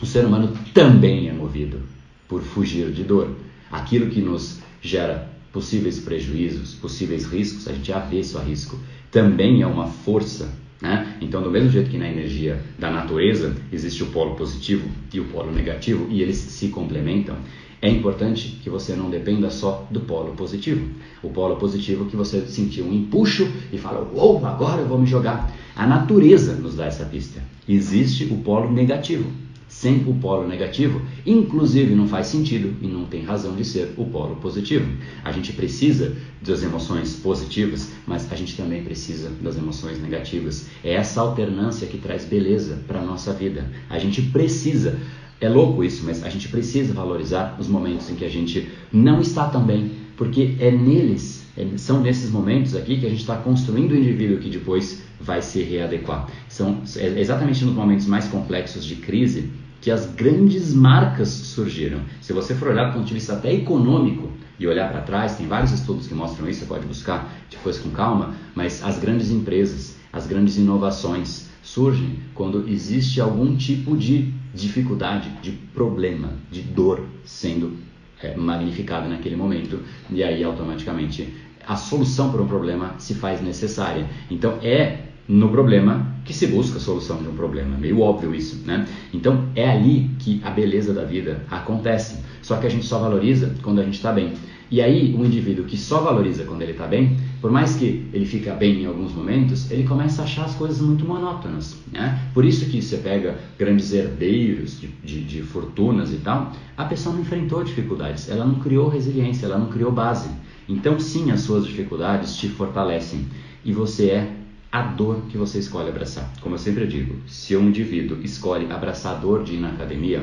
[0.00, 1.80] o ser humano também é movido
[2.26, 3.36] por fugir de dor.
[3.70, 8.78] Aquilo que nos gera possíveis prejuízos, possíveis riscos, a gente é avesso a risco,
[9.10, 10.61] também é uma força.
[10.82, 11.16] Né?
[11.20, 15.24] Então, do mesmo jeito que na energia da natureza existe o polo positivo e o
[15.26, 17.36] polo negativo e eles se complementam,
[17.82, 20.88] É importante que você não dependa só do polo positivo.
[21.20, 25.06] O polo positivo que você sentiu um empuxo e fala, uou, agora eu vou me
[25.06, 25.52] jogar.
[25.74, 27.40] A natureza nos dá essa pista.
[27.68, 29.28] Existe o polo negativo.
[29.68, 34.04] Sem o polo negativo, inclusive não faz sentido e não tem razão de ser o
[34.04, 34.90] polo positivo.
[35.24, 40.66] A gente precisa das emoções positivas, mas a gente também precisa das emoções negativas.
[40.84, 43.70] É essa alternância que traz beleza para a nossa vida.
[43.88, 44.98] A gente precisa
[45.42, 49.20] é louco isso, mas a gente precisa valorizar os momentos em que a gente não
[49.20, 51.41] está tão bem, porque é neles,
[51.76, 55.62] são nesses momentos aqui que a gente está construindo o indivíduo que depois vai se
[55.62, 56.28] readequar.
[56.48, 62.00] São é exatamente nos momentos mais complexos de crise que as grandes marcas surgiram.
[62.20, 65.46] Se você for olhar do ponto de vista até econômico e olhar para trás, tem
[65.46, 69.96] vários estudos que mostram isso, você pode buscar depois com calma, mas as grandes empresas,
[70.12, 77.76] as grandes inovações surgem quando existe algum tipo de dificuldade, de problema, de dor sendo
[78.22, 79.80] é, magnificada naquele momento,
[80.10, 81.32] e aí automaticamente
[81.66, 84.06] a solução para um problema se faz necessária.
[84.30, 88.66] Então é no problema que se busca a solução de um problema, meio óbvio isso,
[88.66, 88.86] né?
[89.14, 92.22] Então é ali que a beleza da vida acontece.
[92.42, 94.32] Só que a gente só valoriza quando a gente está bem.
[94.70, 98.24] E aí, um indivíduo que só valoriza quando ele está bem, por mais que ele
[98.24, 101.76] fica bem em alguns momentos, ele começa a achar as coisas muito monótonas.
[101.90, 102.30] Né?
[102.32, 107.12] Por isso que você pega grandes herdeiros de, de, de fortunas e tal, a pessoa
[107.12, 110.30] não enfrentou dificuldades, ela não criou resiliência, ela não criou base.
[110.68, 113.26] Então, sim, as suas dificuldades te fortalecem
[113.64, 114.36] e você é
[114.70, 116.32] a dor que você escolhe abraçar.
[116.40, 120.22] Como eu sempre digo, se um indivíduo escolhe abraçar a dor de ir na academia,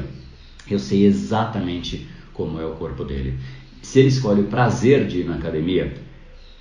[0.71, 3.37] eu sei exatamente como é o corpo dele.
[3.81, 5.93] Se ele escolhe o prazer de ir na academia,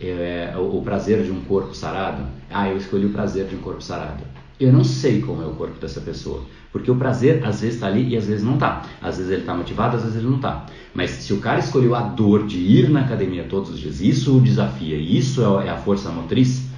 [0.01, 3.83] é, o, prazer de um corpo sarado, ah, eu escolhi o prazer de um corpo
[3.83, 4.23] sarado.
[4.59, 7.87] Eu não sei como é o corpo dessa pessoa, porque o prazer às vezes está
[7.87, 8.85] ali e às vezes não está.
[9.01, 10.67] Às vezes ele está motivado, às vezes ele não está.
[10.95, 14.37] Mas se o cara escolheu a dor de ir na academia todos os dias, isso
[14.37, 16.69] o desafia, isso é, é a força motriz,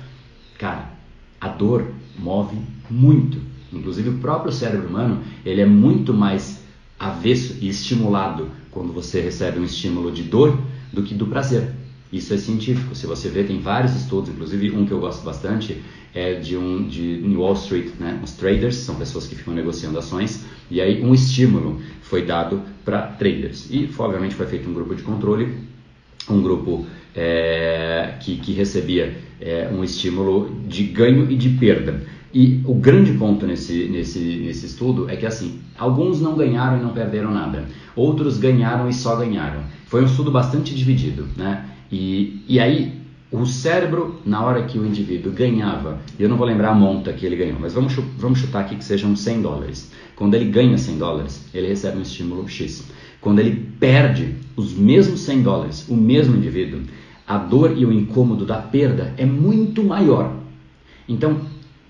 [0.59, 0.91] cara,
[1.41, 1.87] a dor
[2.19, 2.57] move
[2.91, 3.39] muito.
[3.73, 6.63] Inclusive o próprio cérebro humano ele é muito mais
[6.99, 10.59] avesso e estimulado quando você recebe um estímulo de dor
[10.93, 11.80] do que do prazer.
[12.13, 12.95] Isso é científico.
[12.95, 15.81] Se você vê, tem vários estudos, inclusive um que eu gosto bastante
[16.15, 18.19] é de um de Wall Street, né?
[18.23, 23.03] Os traders são pessoas que ficam negociando ações e aí um estímulo foi dado para
[23.03, 25.55] traders e obviamente foi feito um grupo de controle,
[26.29, 32.03] um grupo é, que, que recebia é, um estímulo de ganho e de perda.
[32.33, 36.83] E o grande ponto nesse, nesse, nesse estudo é que assim, alguns não ganharam e
[36.83, 39.63] não perderam nada, outros ganharam e só ganharam.
[39.87, 41.69] Foi um estudo bastante dividido, né?
[41.91, 43.01] E, e aí,
[43.33, 47.25] o cérebro, na hora que o indivíduo ganhava, eu não vou lembrar a monta que
[47.25, 49.93] ele ganhou, mas vamos, vamos chutar aqui que sejam 100 dólares.
[50.17, 52.85] Quando ele ganha 100 dólares, ele recebe um estímulo X.
[53.21, 56.81] Quando ele perde os mesmos 100 dólares, o mesmo indivíduo,
[57.27, 60.35] a dor e o incômodo da perda é muito maior.
[61.09, 61.41] Então,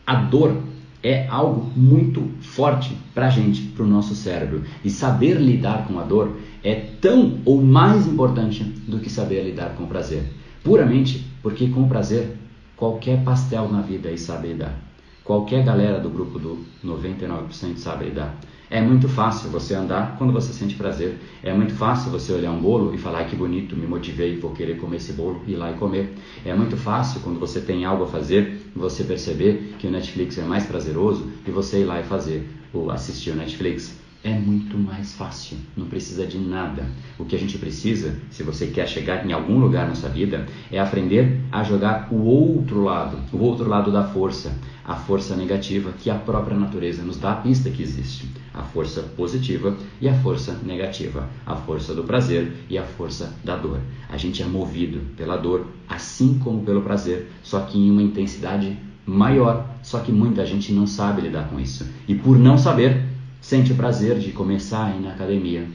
[0.07, 0.55] a dor
[1.03, 4.63] é algo muito forte para a gente, para o nosso cérebro.
[4.85, 9.71] E saber lidar com a dor é tão ou mais importante do que saber lidar
[9.77, 10.25] com o prazer.
[10.63, 12.37] Puramente porque com prazer,
[12.77, 14.89] qualquer pastel na vida aí sabe lidar.
[15.31, 18.37] Qualquer galera do grupo do 99% sabe lidar.
[18.69, 21.21] É muito fácil você andar quando você sente prazer.
[21.40, 24.77] É muito fácil você olhar um bolo e falar que bonito, me motivei, vou querer
[24.79, 26.16] comer esse bolo e ir lá e comer.
[26.45, 30.43] É muito fácil quando você tem algo a fazer você perceber que o Netflix é
[30.43, 35.14] mais prazeroso e você ir lá e fazer ou assistir o Netflix é muito mais
[35.14, 36.85] fácil, não precisa de nada.
[37.18, 40.46] O que a gente precisa, se você quer chegar em algum lugar na sua vida,
[40.70, 44.52] é aprender a jogar o outro lado, o outro lado da força,
[44.85, 49.02] a força negativa que a própria natureza nos dá a pista que existe, a força
[49.02, 53.80] positiva e a força negativa, a força do prazer e a força da dor.
[54.09, 58.76] A gente é movido pela dor, assim como pelo prazer, só que em uma intensidade
[59.06, 61.87] maior, só que muita gente não sabe lidar com isso.
[62.06, 63.10] E por não saber,
[63.40, 65.66] sente o prazer de começar a ir na academia.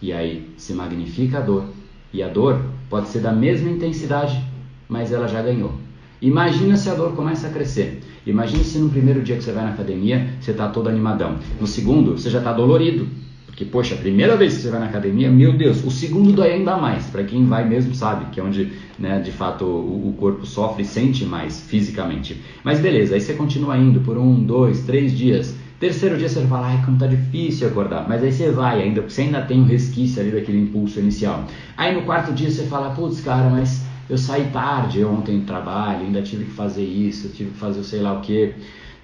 [0.00, 1.64] E aí se magnifica a dor.
[2.12, 4.42] E a dor pode ser da mesma intensidade,
[4.88, 5.74] mas ela já ganhou.
[6.20, 8.02] Imagina se a dor começa a crescer.
[8.26, 11.38] Imagina se no primeiro dia que você vai na academia, você está todo animadão.
[11.58, 13.06] No segundo, você já está dolorido.
[13.46, 16.52] Porque, poxa, a primeira vez que você vai na academia, meu Deus, o segundo dói
[16.52, 17.06] ainda mais.
[17.06, 20.82] Para quem vai mesmo sabe, que é onde, né, de fato, o, o, corpo sofre
[20.82, 22.40] e sente mais fisicamente.
[22.64, 25.54] Mas beleza, aí você continua indo por um, dois, três dias.
[25.80, 28.06] Terceiro dia você fala, ai, como tá difícil acordar.
[28.06, 31.46] Mas aí você vai ainda, porque você ainda tem um resquício ali daquele impulso inicial.
[31.74, 36.04] Aí no quarto dia você fala, putz, cara, mas eu saí tarde ontem do trabalho,
[36.04, 38.52] ainda tive que fazer isso, tive que fazer sei lá o que.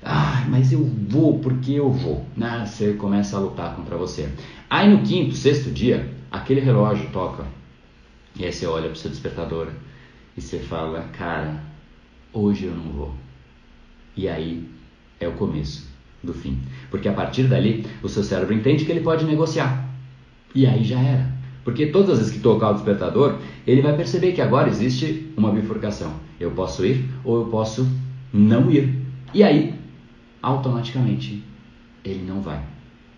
[0.05, 2.27] Ah, mas eu vou porque eu vou.
[2.37, 2.67] Né?
[2.67, 4.29] Você começa a lutar contra você.
[4.69, 7.47] Aí no quinto, sexto dia, aquele relógio toca.
[8.39, 9.69] E aí você olha para o seu despertador
[10.37, 11.59] e você fala, cara,
[12.35, 13.15] hoje eu não vou.
[14.15, 14.69] E aí
[15.19, 15.96] é o começo
[16.27, 16.59] do fim.
[16.91, 19.89] Porque a partir dali, o seu cérebro entende que ele pode negociar.
[20.55, 21.35] E aí já era.
[21.65, 25.51] Porque todas as vezes que tocar o despertador, ele vai perceber que agora existe uma
[25.51, 26.13] bifurcação.
[26.39, 27.89] Eu posso ir ou eu posso
[28.33, 28.95] não ir.
[29.35, 29.75] E aí,
[30.43, 31.43] automaticamente,
[32.05, 32.63] ele não vai.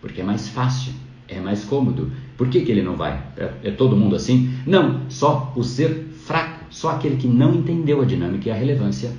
[0.01, 0.93] Porque é mais fácil,
[1.27, 2.11] é mais cômodo.
[2.37, 3.21] Por que, que ele não vai?
[3.37, 4.51] É, é todo mundo assim?
[4.65, 9.11] Não, só o ser fraco, só aquele que não entendeu a dinâmica e a relevância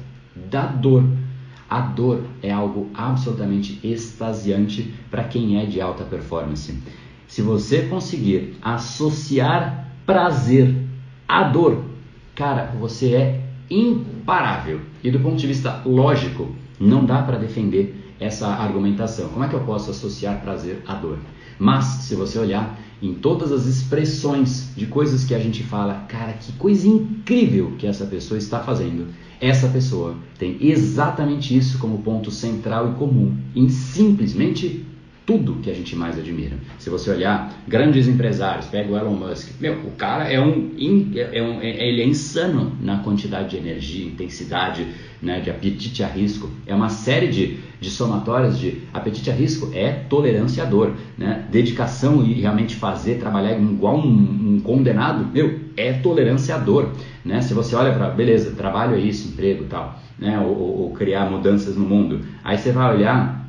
[0.50, 1.04] da dor.
[1.70, 6.76] A dor é algo absolutamente extasiante para quem é de alta performance.
[7.28, 10.74] Se você conseguir associar prazer
[11.28, 11.84] à dor,
[12.34, 14.80] cara, você é imparável.
[15.04, 16.48] E do ponto de vista lógico,
[16.80, 19.28] não dá para defender essa argumentação.
[19.28, 21.18] Como é que eu posso associar prazer à dor?
[21.56, 26.32] Mas, se você olhar em todas as expressões de coisas que a gente fala, cara,
[26.32, 29.08] que coisa incrível que essa pessoa está fazendo.
[29.40, 34.84] Essa pessoa tem exatamente isso como ponto central e comum em simplesmente
[35.30, 36.56] tudo que a gente mais admira.
[36.76, 40.72] Se você olhar grandes empresários, pega o Elon Musk, meu, o cara é um,
[41.32, 44.88] é um é, ele é insano na quantidade de energia, intensidade,
[45.22, 46.50] né, de apetite a risco.
[46.66, 51.46] É uma série de, de somatórias de apetite a risco é tolerância à dor, né?
[51.48, 56.92] Dedicação e realmente fazer, trabalhar igual um, um condenado, meu, é tolerância à dor,
[57.24, 57.40] né?
[57.40, 60.38] Se você olha para, beleza, trabalho é isso, emprego, tal, né?
[60.40, 62.20] Ou, ou, ou criar mudanças no mundo.
[62.44, 63.40] Aí você vai olhar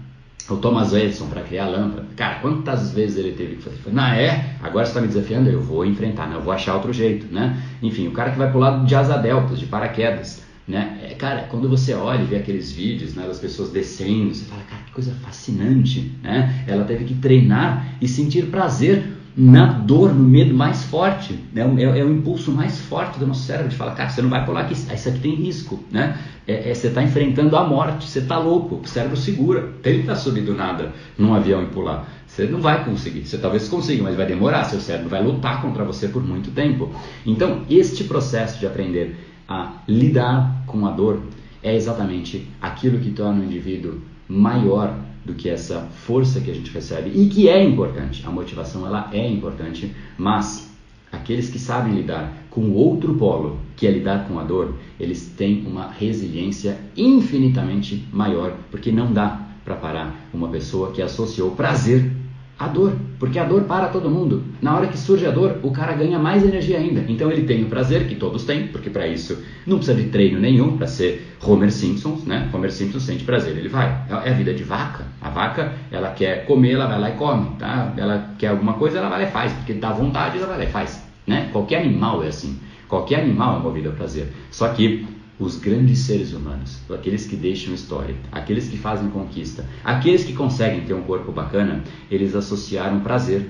[0.49, 2.05] o Thomas Edison para criar a lâmpada.
[2.15, 3.77] Cara, quantas vezes ele teve que fazer?
[3.91, 4.55] Não, é?
[4.61, 5.49] Agora você está me desafiando?
[5.49, 6.35] Eu vou enfrentar, né?
[6.35, 7.61] eu vou achar outro jeito, né?
[7.81, 10.99] Enfim, o cara que vai para o lado de asa deltas, de paraquedas, né?
[11.03, 14.61] É, cara, quando você olha e vê aqueles vídeos né, das pessoas descendo, você fala,
[14.63, 16.63] cara, que coisa fascinante, né?
[16.67, 19.03] Ela teve que treinar e sentir prazer
[19.35, 21.61] na dor, no medo mais forte, né?
[21.61, 24.45] é, é, o impulso mais forte do nosso cérebro de falar, cara, você não vai
[24.45, 26.17] pular aqui, isso aqui tem risco, né?
[26.45, 30.41] É, é, você está enfrentando a morte, você está louco, o cérebro segura, tenta subir
[30.41, 34.25] do nada num avião e pular, você não vai conseguir, você talvez consiga, mas vai
[34.25, 36.89] demorar, seu cérebro vai lutar contra você por muito tempo.
[37.25, 39.15] Então, este processo de aprender
[39.47, 41.21] a lidar com a dor
[41.63, 44.93] é exatamente aquilo que torna o indivíduo maior
[45.25, 48.23] do que essa força que a gente recebe e que é importante.
[48.25, 50.69] A motivação ela é importante, mas
[51.11, 55.33] aqueles que sabem lidar com o outro polo, que é lidar com a dor, eles
[55.37, 62.20] têm uma resiliência infinitamente maior, porque não dá para parar uma pessoa que associou prazer
[62.61, 64.43] a dor, porque a dor para todo mundo.
[64.61, 67.03] Na hora que surge a dor, o cara ganha mais energia ainda.
[67.07, 70.39] Então ele tem o prazer que todos têm, porque para isso não precisa de treino
[70.39, 72.47] nenhum para ser Homer Simpson, né?
[72.53, 74.05] Homer Simpson sente prazer, ele vai.
[74.23, 75.05] É a vida de vaca.
[75.19, 77.93] A vaca, ela quer comer, ela vai lá e come, tá?
[77.97, 80.63] Ela quer alguma coisa, ela vai lá e faz, porque dá vontade, ela vai lá
[80.65, 81.49] e faz, né?
[81.51, 82.59] Qualquer animal é assim.
[82.87, 84.27] Qualquer animal é movido a prazer.
[84.51, 85.07] Só que
[85.41, 90.85] os grandes seres humanos, aqueles que deixam história, aqueles que fazem conquista, aqueles que conseguem
[90.85, 93.49] ter um corpo bacana, eles associaram prazer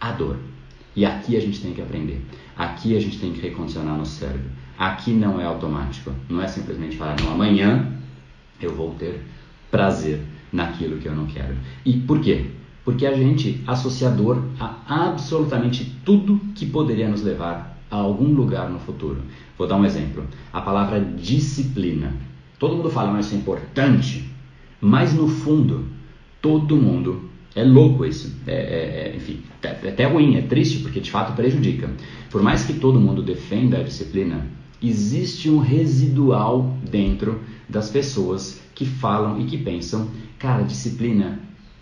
[0.00, 0.36] à dor.
[0.94, 2.22] E aqui a gente tem que aprender.
[2.56, 4.50] Aqui a gente tem que recondicionar nosso cérebro.
[4.78, 6.12] Aqui não é automático.
[6.28, 7.92] Não é simplesmente falar, não, amanhã
[8.60, 9.20] eu vou ter
[9.68, 10.20] prazer
[10.52, 11.56] naquilo que eu não quero.
[11.84, 12.46] E por quê?
[12.84, 18.70] Porque a gente associa dor a absolutamente tudo que poderia nos levar a algum lugar
[18.70, 19.20] no futuro.
[19.58, 20.24] Vou dar um exemplo.
[20.50, 22.14] A palavra disciplina.
[22.58, 24.30] Todo mundo fala, mas isso é importante.
[24.80, 25.84] Mas no fundo,
[26.40, 28.34] todo mundo é louco isso.
[28.46, 31.90] É, é, é enfim, é, é até ruim, é triste, porque de fato prejudica.
[32.30, 34.46] Por mais que todo mundo defenda a disciplina,
[34.82, 41.40] existe um residual dentro das pessoas que falam e que pensam, cara, disciplina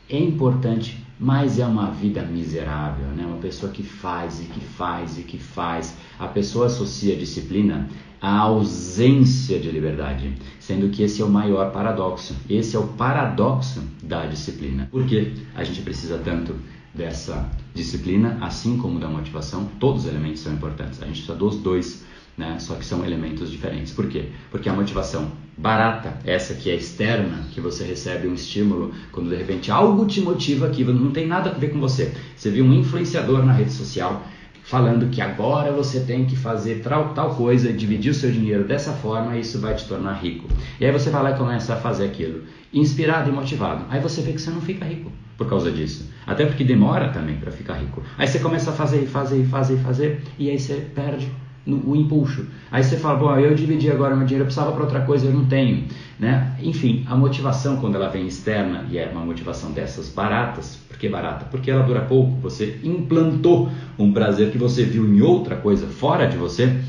[0.09, 3.27] é importante, mas é uma vida miserável, né?
[3.27, 5.95] Uma pessoa que faz e que faz e que faz.
[6.19, 7.87] A pessoa associa a disciplina
[8.23, 12.35] à ausência de liberdade, sendo que esse é o maior paradoxo.
[12.49, 14.89] Esse é o paradoxo da disciplina.
[14.91, 16.57] Por que a gente precisa tanto
[16.95, 19.69] dessa disciplina, assim como da motivação?
[19.79, 21.03] Todos os elementos são importantes.
[21.03, 22.03] A gente precisa dos dois
[22.41, 22.59] né?
[22.59, 23.93] Só que são elementos diferentes.
[23.93, 24.25] Por quê?
[24.51, 29.37] Porque a motivação barata, essa que é externa, que você recebe um estímulo quando de
[29.37, 32.13] repente algo te motiva que não tem nada a ver com você.
[32.35, 34.25] Você viu um influenciador na rede social
[34.63, 38.93] falando que agora você tem que fazer tal, tal coisa, dividir o seu dinheiro dessa
[38.93, 40.49] forma e isso vai te tornar rico.
[40.81, 43.85] E aí você vai lá e começa a fazer aquilo, inspirado e motivado.
[43.91, 46.09] Aí você vê que você não fica rico por causa disso.
[46.27, 48.03] Até porque demora também para ficar rico.
[48.17, 51.31] Aí você começa a fazer, fazer, fazer, fazer e aí você perde
[51.67, 52.47] no, o impulso.
[52.71, 55.33] Aí você fala, bom, eu dividi agora meu dinheiro, eu precisava para outra coisa, eu
[55.33, 55.85] não tenho.
[56.19, 56.57] Né?
[56.63, 61.09] Enfim, a motivação quando ela vem externa e é uma motivação dessas baratas, por que
[61.09, 61.47] barata?
[61.47, 66.27] Porque ela dura pouco, você implantou um prazer que você viu em outra coisa fora
[66.27, 66.81] de você,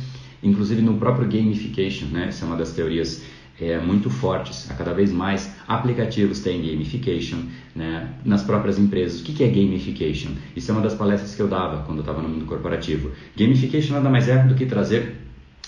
[0.43, 2.27] inclusive no próprio gamification, né?
[2.27, 3.23] Essa é uma das teorias
[3.61, 4.69] é, muito fortes.
[4.71, 7.43] A cada vez mais aplicativos têm gamification
[7.75, 9.21] né, nas próprias empresas.
[9.21, 10.31] O que, é gamification?
[10.55, 13.11] Isso é uma das palestras que eu dava quando eu estava no mundo corporativo.
[13.37, 15.15] Gamification nada mais é do que trazer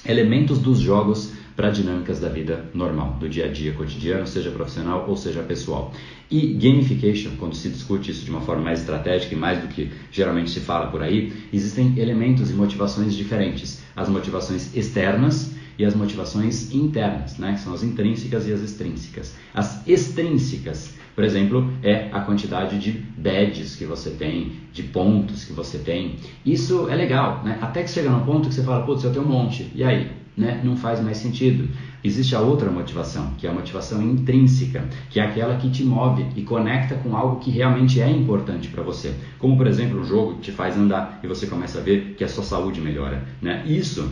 [0.06, 5.06] elementos dos jogos para dinâmicas da vida normal, do dia a dia cotidiano, seja profissional
[5.08, 5.94] ou seja pessoal.
[6.32, 9.92] E gamification, quando se discute isso de uma forma mais estratégica e mais do que
[10.12, 13.84] geralmente se fala por aí, existem elementos e motivações diferentes.
[13.96, 19.36] As motivações externas, e as motivações internas, né, que são as intrínsecas e as extrínsecas.
[19.54, 25.54] As extrínsecas, por exemplo, é a quantidade de badges que você tem, de pontos que
[25.54, 26.16] você tem.
[26.46, 27.58] Isso é legal, né?
[27.62, 30.12] até que chega num ponto que você fala, putz, eu tenho um monte, e aí?
[30.36, 30.62] Né?
[30.64, 31.70] Não faz mais sentido.
[32.04, 36.26] Existe a outra motivação, que é a motivação intrínseca, que é aquela que te move
[36.36, 39.14] e conecta com algo que realmente é importante para você.
[39.38, 42.24] Como, por exemplo, um jogo que te faz andar e você começa a ver que
[42.24, 43.24] a sua saúde melhora.
[43.40, 43.64] Né?
[43.68, 44.12] Isso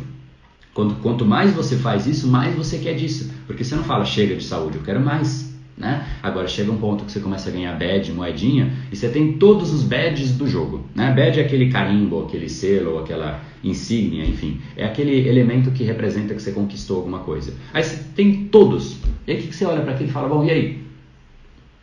[0.74, 3.32] Quanto, quanto mais você faz isso, mais você quer disso.
[3.46, 5.52] Porque você não fala, chega de saúde, eu quero mais.
[5.78, 6.06] Né?
[6.22, 9.74] Agora chega um ponto que você começa a ganhar badge, moedinha, e você tem todos
[9.74, 10.86] os badges do jogo.
[10.94, 11.12] Né?
[11.12, 14.62] Badge é aquele carimbo, aquele selo, aquela insígnia, enfim.
[14.78, 17.54] É aquele elemento que representa que você conquistou alguma coisa.
[17.74, 18.98] Aí você tem todos.
[19.26, 20.84] E aí o que você olha para aquilo e fala, bom, e aí?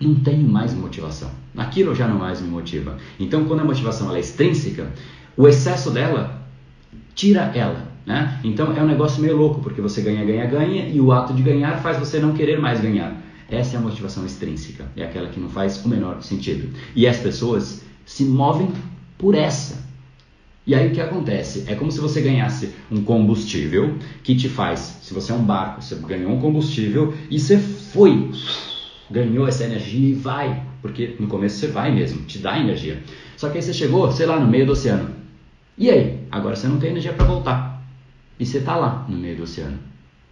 [0.00, 1.30] Não tenho mais motivação.
[1.56, 2.96] Aquilo já não mais me motiva.
[3.18, 4.92] Então, quando a motivação é extrínseca,
[5.36, 6.46] o excesso dela
[7.16, 7.87] tira ela.
[8.08, 8.40] Né?
[8.42, 11.42] Então é um negócio meio louco, porque você ganha, ganha, ganha, e o ato de
[11.42, 13.14] ganhar faz você não querer mais ganhar.
[13.50, 16.70] Essa é a motivação extrínseca, é aquela que não faz o menor sentido.
[16.96, 18.72] E as pessoas se movem
[19.18, 19.86] por essa.
[20.66, 21.64] E aí o que acontece?
[21.66, 25.82] É como se você ganhasse um combustível que te faz, se você é um barco,
[25.82, 28.30] você ganhou um combustível e você foi,
[29.10, 33.02] ganhou essa energia e vai, porque no começo você vai mesmo, te dá energia.
[33.36, 35.10] Só que aí você chegou, sei lá, no meio do oceano.
[35.76, 36.20] E aí?
[36.30, 37.77] Agora você não tem energia para voltar.
[38.38, 39.78] E você está lá no meio do oceano.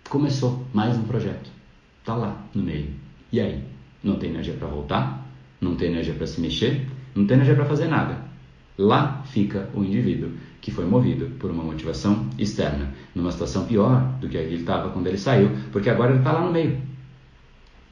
[0.09, 1.51] Começou mais um projeto.
[2.01, 2.91] Está lá no meio.
[3.33, 3.65] E aí?
[4.03, 5.27] Não tem energia para voltar?
[5.61, 6.87] Não tem energia para se mexer?
[7.15, 8.25] Não tem energia para fazer nada.
[8.79, 10.31] Lá fica o indivíduo
[10.61, 15.07] que foi movido por uma motivação externa, numa situação pior do que ele estava quando
[15.07, 16.81] ele saiu, porque agora ele está lá no meio.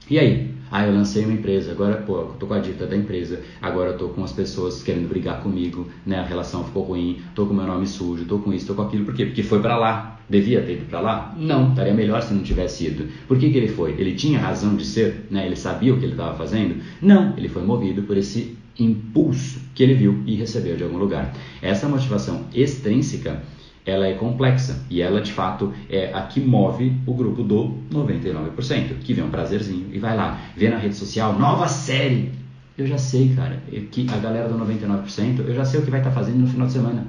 [0.08, 0.53] E aí?
[0.76, 3.90] Ah, eu lancei uma empresa, agora pô, eu tô com a dita da empresa, agora
[3.90, 6.18] eu tô com as pessoas querendo brigar comigo, né?
[6.18, 9.04] A relação ficou ruim, tô com meu nome sujo, tô com isso, tô com aquilo.
[9.04, 9.24] Por quê?
[9.24, 10.18] Porque foi para lá.
[10.28, 11.32] Devia ter ido para lá?
[11.38, 13.06] Não, estaria melhor se não tivesse ido.
[13.28, 13.92] Por que, que ele foi?
[13.92, 15.46] Ele tinha razão de ser, né?
[15.46, 16.82] Ele sabia o que ele estava fazendo?
[17.00, 21.32] Não, ele foi movido por esse impulso que ele viu e recebeu de algum lugar.
[21.62, 23.44] Essa motivação extrínseca
[23.86, 28.98] ela é complexa e ela de fato é a que move o grupo do 99%,
[29.00, 32.32] que vê um prazerzinho e vai lá, vê na rede social, nova série.
[32.76, 33.62] Eu já sei, cara,
[33.92, 36.46] que a galera do 99%, eu já sei o que vai estar tá fazendo no
[36.46, 37.06] final de semana.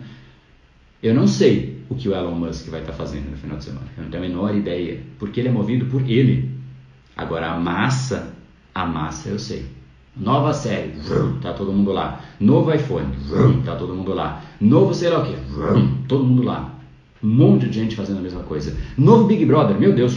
[1.01, 3.63] Eu não sei o que o Elon Musk vai estar tá fazendo no final de
[3.63, 3.88] semana.
[3.97, 6.51] Eu não tenho a menor ideia, porque ele é movido por ele.
[7.15, 8.34] Agora a massa,
[8.73, 9.65] a massa eu sei.
[10.18, 10.93] Nova série,
[11.41, 12.22] tá todo mundo lá.
[12.39, 13.07] Novo iPhone,
[13.66, 14.41] tá todo mundo lá.
[14.61, 15.36] Novo sei lá o que,
[16.07, 16.74] todo mundo lá.
[17.22, 18.78] Um monte de gente fazendo a mesma coisa.
[18.97, 20.16] Novo Big Brother, meu Deus,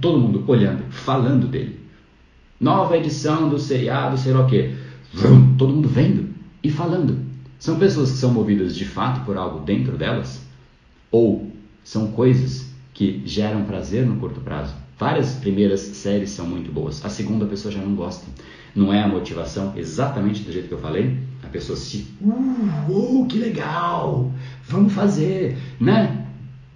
[0.00, 1.78] todo mundo olhando, falando dele.
[2.60, 4.74] Nova edição do seriado, sei lá o que,
[5.56, 6.28] todo mundo vendo
[6.62, 7.18] e falando.
[7.58, 10.44] São pessoas que são movidas de fato por algo dentro delas?
[11.10, 11.52] Ou
[11.84, 14.74] são coisas que geram prazer no curto prazo?
[15.00, 18.26] Várias primeiras séries são muito boas, a segunda a pessoa já não gosta.
[18.76, 21.16] Não é a motivação exatamente do jeito que eu falei?
[21.42, 24.30] A pessoa se, uh, uh que legal,
[24.68, 26.26] vamos fazer, né?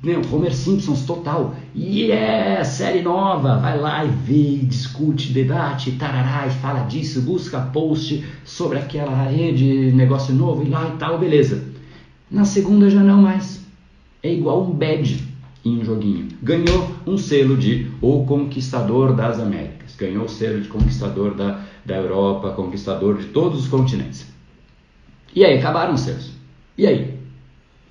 [0.03, 1.55] Meu, Homer Simpsons total.
[1.77, 8.25] Yeah, série nova, vai lá e vê, discute, debate, tarará, e fala disso, busca post
[8.43, 11.62] sobre aquela rede, negócio novo e lá e tal, beleza.
[12.31, 13.61] Na segunda já não mais.
[14.22, 15.24] É igual um badge
[15.64, 16.28] em um joguinho.
[16.42, 19.94] Ganhou um selo de O Conquistador das Américas.
[19.96, 24.26] Ganhou o selo de Conquistador da da Europa, conquistador de todos os continentes.
[25.34, 26.32] E aí, acabaram os seus.
[26.78, 27.18] E aí?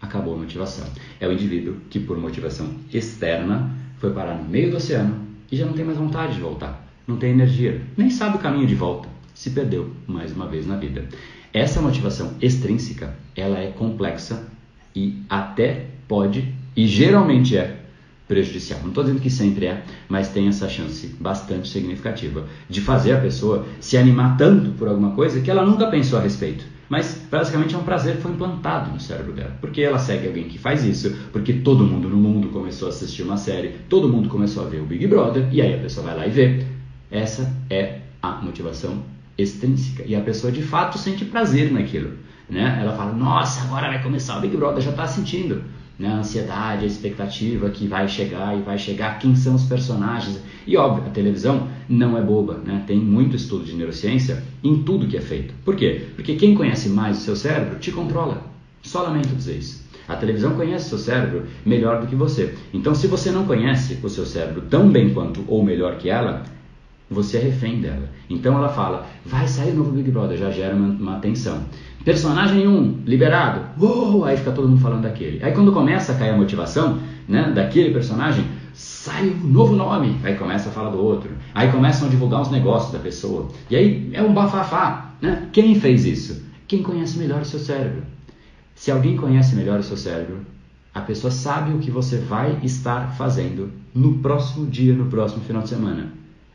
[0.01, 0.87] Acabou a motivação.
[1.19, 5.65] É o indivíduo que, por motivação externa, foi parar no meio do oceano e já
[5.65, 6.85] não tem mais vontade de voltar.
[7.07, 9.07] Não tem energia, nem sabe o caminho de volta.
[9.33, 11.07] Se perdeu mais uma vez na vida.
[11.53, 14.47] Essa motivação extrínseca, ela é complexa
[14.95, 17.77] e até pode, e geralmente é,
[18.27, 18.79] prejudicial.
[18.81, 23.19] Não estou dizendo que sempre é, mas tem essa chance bastante significativa de fazer a
[23.19, 26.65] pessoa se animar tanto por alguma coisa que ela nunca pensou a respeito.
[26.89, 29.55] Mas basicamente é um prazer que foi implantado no cérebro dela.
[29.59, 33.23] Porque ela segue alguém que faz isso, porque todo mundo no mundo começou a assistir
[33.23, 36.15] uma série, todo mundo começou a ver o Big Brother, e aí a pessoa vai
[36.15, 36.65] lá e vê.
[37.09, 39.03] Essa é a motivação
[39.37, 40.03] extrínseca.
[40.05, 42.11] E a pessoa de fato sente prazer naquilo.
[42.49, 42.77] Né?
[42.79, 45.63] Ela fala, nossa, agora vai começar o Big Brother, já está sentindo
[45.97, 50.39] né, a ansiedade, a expectativa que vai chegar e vai chegar, quem são os personagens.
[50.65, 52.83] E óbvio, a televisão não é boba, né?
[52.87, 55.53] tem muito estudo de neurociência em tudo que é feito.
[55.63, 56.07] Por quê?
[56.15, 58.41] Porque quem conhece mais o seu cérebro te controla.
[58.81, 59.83] Só lamento dizer isso.
[60.07, 62.53] A televisão conhece o seu cérebro melhor do que você.
[62.73, 66.43] Então, se você não conhece o seu cérebro tão bem quanto ou melhor que ela,
[67.13, 68.09] você é refém dela.
[68.29, 71.63] Então ela fala, vai sair o novo Big Brother, já gera uma, uma tensão.
[72.03, 73.61] Personagem 1, liberado.
[73.79, 75.43] Uou, aí fica todo mundo falando daquele.
[75.43, 80.17] Aí quando começa a cair a motivação né, daquele personagem, sai um novo nome.
[80.23, 81.29] Aí começa a falar do outro.
[81.55, 83.47] Aí começam a divulgar os negócios da pessoa.
[83.69, 85.13] E aí é um bafafá.
[85.21, 85.47] Né?
[85.53, 86.43] Quem fez isso?
[86.67, 88.03] Quem conhece melhor o seu cérebro.
[88.75, 90.39] Se alguém conhece melhor o seu cérebro,
[90.93, 95.61] a pessoa sabe o que você vai estar fazendo no próximo dia, no próximo final
[95.61, 96.11] de semana.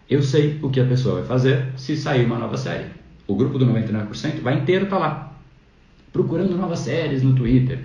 [0.09, 2.87] Eu sei o que a pessoa vai fazer se sair uma nova série.
[3.27, 5.29] O grupo do 99% vai inteiro estar tá lá
[6.13, 7.81] procurando novas séries no Twitter.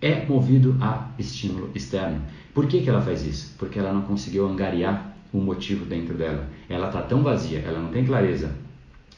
[0.00, 2.22] É movido a estímulo externo.
[2.54, 3.54] Por que, que ela faz isso?
[3.58, 6.48] Porque ela não conseguiu angariar o motivo dentro dela.
[6.68, 8.50] Ela está tão vazia, ela não tem clareza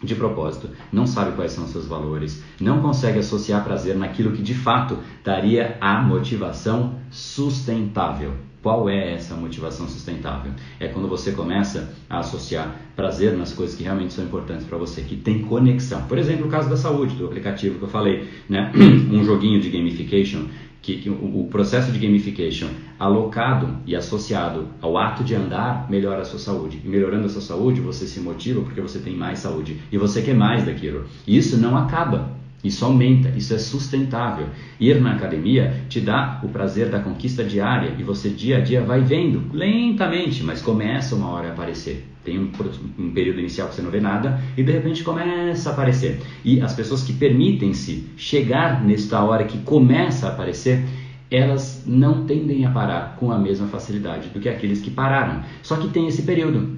[0.03, 4.55] de propósito, não sabe quais são seus valores, não consegue associar prazer naquilo que de
[4.55, 8.35] fato daria a motivação sustentável.
[8.63, 10.53] Qual é essa motivação sustentável?
[10.79, 15.03] É quando você começa a associar prazer nas coisas que realmente são importantes para você,
[15.03, 16.03] que tem conexão.
[16.03, 18.71] Por exemplo, o caso da saúde, do aplicativo que eu falei, né?
[19.11, 20.45] um joguinho de gamification,
[20.81, 26.25] que, que o, processo de gamification alocado e associado ao ato de andar melhora a
[26.25, 26.81] sua saúde.
[26.85, 30.23] E melhorando a sua saúde, você se motiva porque você tem mais saúde e você
[30.23, 31.05] quer mais daquilo.
[31.27, 32.41] E isso não acaba.
[32.63, 34.47] Isso aumenta, isso é sustentável.
[34.79, 38.83] Ir na academia te dá o prazer da conquista diária e você dia a dia
[38.83, 42.07] vai vendo, lentamente, mas começa uma hora a aparecer.
[42.25, 42.53] Tem um,
[42.99, 46.21] um período inicial que você não vê nada e de repente começa a aparecer.
[46.45, 50.85] E as pessoas que permitem-se chegar nesta hora que começa a aparecer,
[51.29, 55.43] elas não tendem a parar com a mesma facilidade do que aqueles que pararam.
[55.63, 56.77] Só que tem esse período.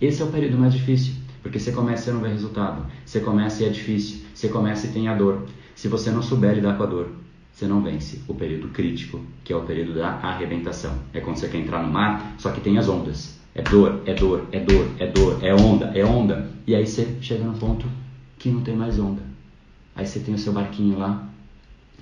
[0.00, 1.23] Esse é o período mais difícil.
[1.44, 2.86] Porque você começa e não vê resultado.
[3.04, 4.22] Você começa e é difícil.
[4.32, 5.42] Você começa e tem a dor.
[5.74, 7.08] Se você não souber lidar com a dor,
[7.52, 10.98] você não vence o período crítico, que é o período da arrebentação.
[11.12, 13.38] É quando você quer entrar no mar, só que tem as ondas.
[13.54, 16.48] É dor, é dor, é dor, é dor, é onda, é onda.
[16.66, 17.86] E aí você chega no ponto
[18.38, 19.20] que não tem mais onda.
[19.94, 21.28] Aí você tem o seu barquinho lá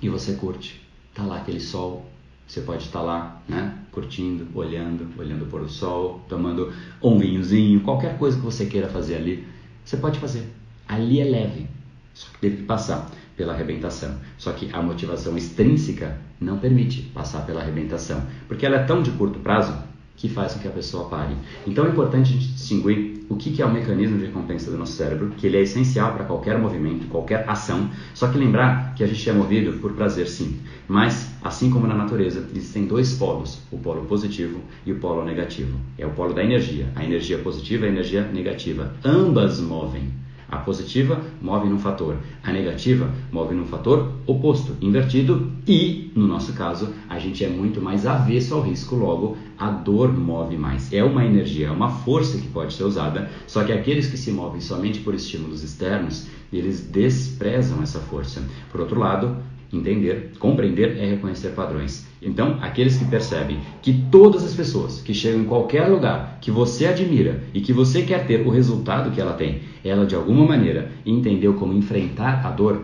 [0.01, 0.81] e você curte.
[1.13, 2.09] Tá lá aquele sol,
[2.47, 8.37] você pode estar lá, né, curtindo, olhando, olhando o sol, tomando um vinhozinho, qualquer coisa
[8.37, 9.47] que você queira fazer ali,
[9.85, 10.51] você pode fazer.
[10.87, 11.67] Ali é leve,
[12.13, 14.15] só que teve que passar pela arrebentação.
[14.37, 19.11] Só que a motivação extrínseca não permite passar pela arrebentação, porque ela é tão de
[19.11, 19.73] curto prazo
[20.15, 21.35] que faz com que a pessoa pare.
[21.65, 24.93] Então é importante a gente distinguir o que é o mecanismo de recompensa do nosso
[24.93, 27.89] cérebro, que ele é essencial para qualquer movimento, qualquer ação.
[28.13, 30.59] Só que lembrar que a gente é movido por prazer, sim.
[30.87, 35.77] Mas, assim como na natureza, existem dois polos, o polo positivo e o polo negativo.
[35.97, 38.93] É o polo da energia, a energia positiva e a energia negativa.
[39.03, 40.22] Ambas movem.
[40.53, 46.53] A positiva move num fator, a negativa move num fator oposto, invertido, e, no nosso
[46.53, 50.93] caso, a gente é muito mais avesso ao risco, logo a dor move mais.
[50.93, 54.31] É uma energia, é uma força que pode ser usada, só que aqueles que se
[54.31, 58.43] movem somente por estímulos externos, eles desprezam essa força.
[58.71, 59.35] Por outro lado,
[59.73, 62.05] Entender, compreender é reconhecer padrões.
[62.21, 66.85] Então, aqueles que percebem que todas as pessoas que chegam em qualquer lugar que você
[66.85, 70.91] admira e que você quer ter o resultado que ela tem, ela de alguma maneira
[71.03, 72.83] entendeu como enfrentar a dor,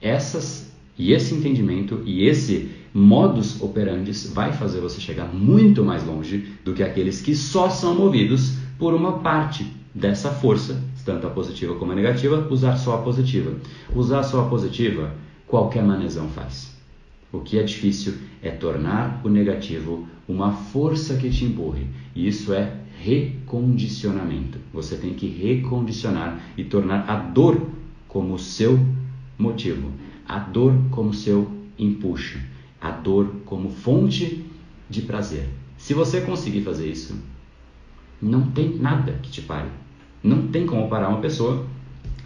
[0.00, 6.46] essas e esse entendimento e esse modus operandi vai fazer você chegar muito mais longe
[6.64, 11.74] do que aqueles que só são movidos por uma parte dessa força, tanto a positiva
[11.74, 13.52] como a negativa, usar só a positiva.
[13.94, 15.12] Usar só a positiva
[15.52, 16.74] qualquer manezão faz.
[17.30, 21.86] O que é difícil é tornar o negativo uma força que te empurre.
[22.14, 24.58] E isso é recondicionamento.
[24.72, 27.68] Você tem que recondicionar e tornar a dor
[28.08, 28.80] como seu
[29.36, 29.90] motivo,
[30.26, 32.38] a dor como seu empuxo,
[32.80, 34.46] a dor como fonte
[34.88, 35.46] de prazer.
[35.76, 37.14] Se você conseguir fazer isso,
[38.22, 39.68] não tem nada que te pare.
[40.24, 41.66] Não tem como parar uma pessoa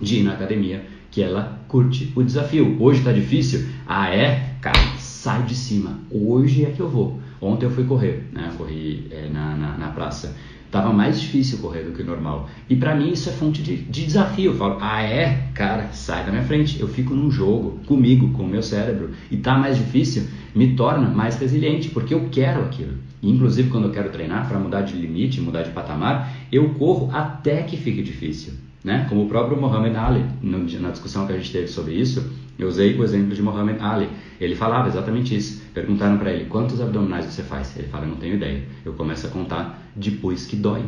[0.01, 2.77] de ir na academia que ela curte o desafio.
[2.81, 3.67] Hoje está difícil?
[3.87, 4.55] Ah, é?
[4.61, 5.99] Cara, sai de cima.
[6.11, 7.21] Hoje é que eu vou.
[7.41, 8.53] Ontem eu fui correr, né?
[8.57, 10.35] Corri é, na, na, na praça.
[10.71, 12.49] Tava mais difícil correr do que o normal.
[12.69, 14.53] E para mim isso é fonte de, de, desafio.
[14.53, 15.49] Eu falo, ah é?
[15.55, 16.81] Cara, sai da minha frente.
[16.81, 19.11] Eu fico num jogo comigo, com o meu cérebro.
[19.31, 22.95] E tá mais difícil, me torna mais resiliente, porque eu quero aquilo.
[23.23, 27.63] Inclusive quando eu quero treinar para mudar de limite, mudar de patamar, eu corro até
[27.63, 28.66] que fique difícil.
[28.87, 29.05] Né?
[29.09, 32.97] Como o próprio Muhammad Ali, na discussão que a gente teve sobre isso, eu usei
[32.97, 34.09] o exemplo de Muhammad Ali.
[34.41, 35.61] Ele falava exatamente isso.
[35.75, 37.77] Perguntaram para ele quantos abdominais você faz.
[37.77, 38.63] Ele fala, não tenho ideia.
[38.85, 40.85] Eu começo a contar depois que dói.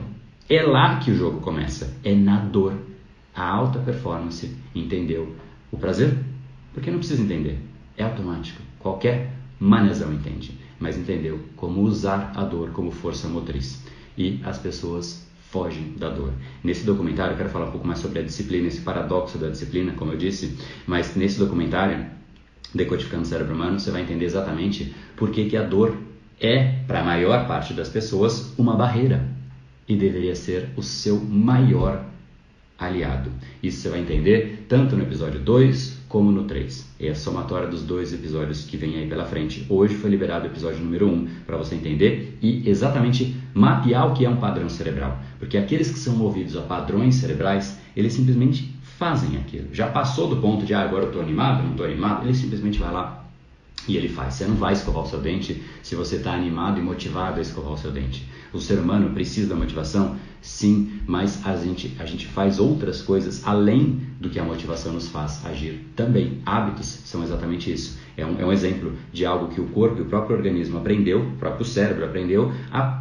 [0.49, 1.93] É lá que o jogo começa.
[2.05, 2.75] É na dor.
[3.35, 5.35] A alta performance entendeu
[5.73, 6.17] o prazer?
[6.73, 7.59] Porque não precisa entender.
[7.97, 8.63] É automático.
[8.79, 10.57] Qualquer manezão entende.
[10.79, 13.85] Mas entendeu como usar a dor como força motriz.
[14.17, 16.33] E as pessoas fogem da dor.
[16.63, 19.93] Nesse documentário, eu quero falar um pouco mais sobre a disciplina, esse paradoxo da disciplina,
[19.93, 22.07] como eu disse, mas nesse documentário,
[22.75, 25.97] Decodificando o Cérebro Humano, você vai entender exatamente por que, que a dor
[26.39, 29.27] é, para a maior parte das pessoas, uma barreira
[29.89, 32.05] e deveria ser o seu maior
[32.79, 33.31] aliado.
[33.63, 36.95] Isso você vai entender tanto no episódio 2 como no 3.
[37.01, 39.65] É a somatória dos dois episódios que vem aí pela frente.
[39.69, 44.15] Hoje foi liberado o episódio número 1 um, para você entender e exatamente mapear o
[44.15, 45.19] que é um padrão cerebral.
[45.39, 49.69] Porque aqueles que são movidos a padrões cerebrais, eles simplesmente fazem aquilo.
[49.73, 52.79] Já passou do ponto de, ah, agora eu estou animado, não estou animado, ele simplesmente
[52.79, 53.25] vai lá
[53.87, 54.35] e ele faz.
[54.35, 57.73] Você não vai escovar o seu dente se você está animado e motivado a escovar
[57.73, 58.27] o seu dente.
[58.53, 60.17] O ser humano precisa da motivação?
[60.49, 65.07] Sim, mas a gente, a gente faz outras coisas além do que a motivação nos
[65.07, 66.39] faz agir também.
[66.45, 67.99] Hábitos são exatamente isso.
[68.17, 71.21] É um, é um exemplo de algo que o corpo e o próprio organismo aprendeu,
[71.21, 72.51] o próprio cérebro aprendeu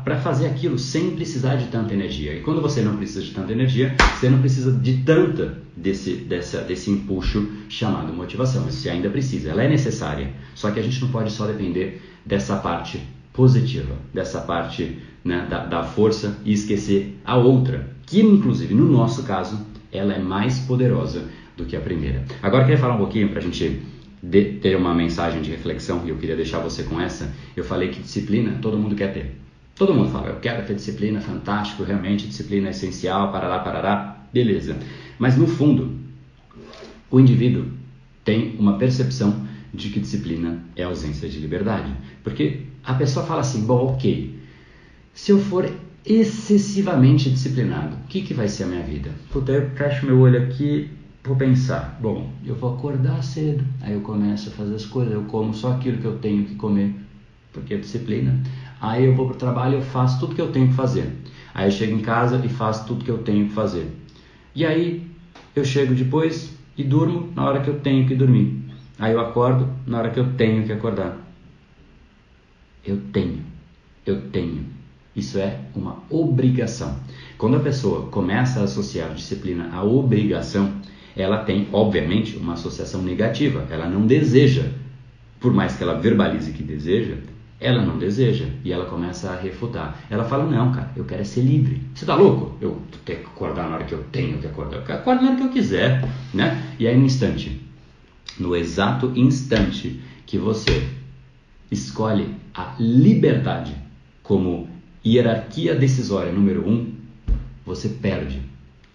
[0.04, 2.36] para fazer aquilo sem precisar de tanta energia.
[2.36, 6.62] E quando você não precisa de tanta energia, você não precisa de tanta desse, dessa,
[6.62, 8.64] desse empuxo chamado motivação.
[8.64, 10.34] Você ainda precisa, ela é necessária.
[10.54, 14.98] Só que a gente não pode só depender dessa parte positiva, dessa parte
[15.28, 19.60] né, da, da força e esquecer a outra, que inclusive no nosso caso
[19.92, 21.26] ela é mais poderosa
[21.56, 22.24] do que a primeira.
[22.42, 23.82] Agora eu queria falar um pouquinho para a gente
[24.24, 27.34] de, ter uma mensagem de reflexão e eu queria deixar você com essa.
[27.56, 29.36] Eu falei que disciplina todo mundo quer ter.
[29.76, 34.76] Todo mundo fala, eu quero ter disciplina, fantástico, realmente disciplina é essencial, parará, parará, beleza.
[35.20, 35.92] Mas no fundo,
[37.12, 37.66] o indivíduo
[38.24, 41.94] tem uma percepção de que disciplina é ausência de liberdade.
[42.24, 44.37] Porque a pessoa fala assim: bom, ok,
[45.18, 45.68] se eu for
[46.06, 49.10] excessivamente disciplinado, o que, que vai ser a minha vida?
[49.32, 50.92] Puta, eu fecho meu olho aqui,
[51.24, 55.24] vou pensar: bom, eu vou acordar cedo, aí eu começo a fazer as coisas, eu
[55.24, 56.94] como só aquilo que eu tenho que comer,
[57.52, 58.40] porque é disciplina.
[58.80, 61.12] Aí eu vou para o trabalho eu faço tudo que eu tenho que fazer.
[61.52, 63.92] Aí eu chego em casa e faço tudo que eu tenho que fazer.
[64.54, 65.04] E aí
[65.56, 68.56] eu chego depois e durmo na hora que eu tenho que dormir.
[69.00, 71.18] Aí eu acordo na hora que eu tenho que acordar.
[72.86, 73.42] Eu tenho,
[74.06, 74.77] eu tenho.
[75.18, 76.96] Isso é uma obrigação.
[77.40, 80.72] Quando a pessoa começa a associar a disciplina à obrigação,
[81.16, 83.66] ela tem, obviamente, uma associação negativa.
[83.72, 84.66] Ela não deseja,
[85.40, 87.16] por mais que ela verbalize que deseja,
[87.60, 90.00] ela não deseja e ela começa a refutar.
[90.08, 91.82] Ela fala: Não, cara, eu quero é ser livre.
[91.96, 92.56] Você tá louco?
[92.62, 94.84] Eu tenho que acordar na hora que eu tenho que acordar.
[94.88, 96.76] Eu acordo na hora que eu quiser, né?
[96.78, 97.60] E aí, no instante,
[98.40, 100.88] no exato instante que você
[101.72, 103.76] escolhe a liberdade
[104.22, 104.67] como
[105.14, 106.94] hierarquia decisória número um,
[107.66, 108.42] você perde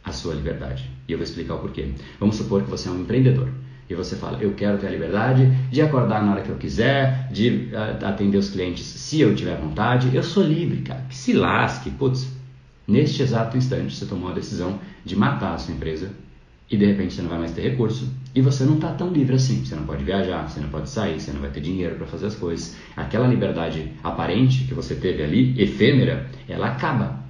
[0.04, 0.90] a sua liberdade.
[1.08, 1.90] E eu vou explicar o porquê.
[2.18, 3.48] Vamos supor que você é um empreendedor
[3.88, 7.28] e você fala: Eu quero ter a liberdade de acordar na hora que eu quiser,
[7.30, 10.14] de uh, atender os clientes se eu tiver vontade.
[10.14, 11.04] Eu sou livre, cara.
[11.08, 11.90] Que se lasque.
[11.90, 12.28] Putz,
[12.86, 16.10] neste exato instante você tomou a decisão de matar a sua empresa
[16.72, 19.36] e de repente você não vai mais ter recurso e você não está tão livre
[19.36, 19.62] assim.
[19.62, 22.28] Você não pode viajar, você não pode sair, você não vai ter dinheiro para fazer
[22.28, 22.74] as coisas.
[22.96, 27.20] Aquela liberdade aparente que você teve ali, efêmera, ela acaba.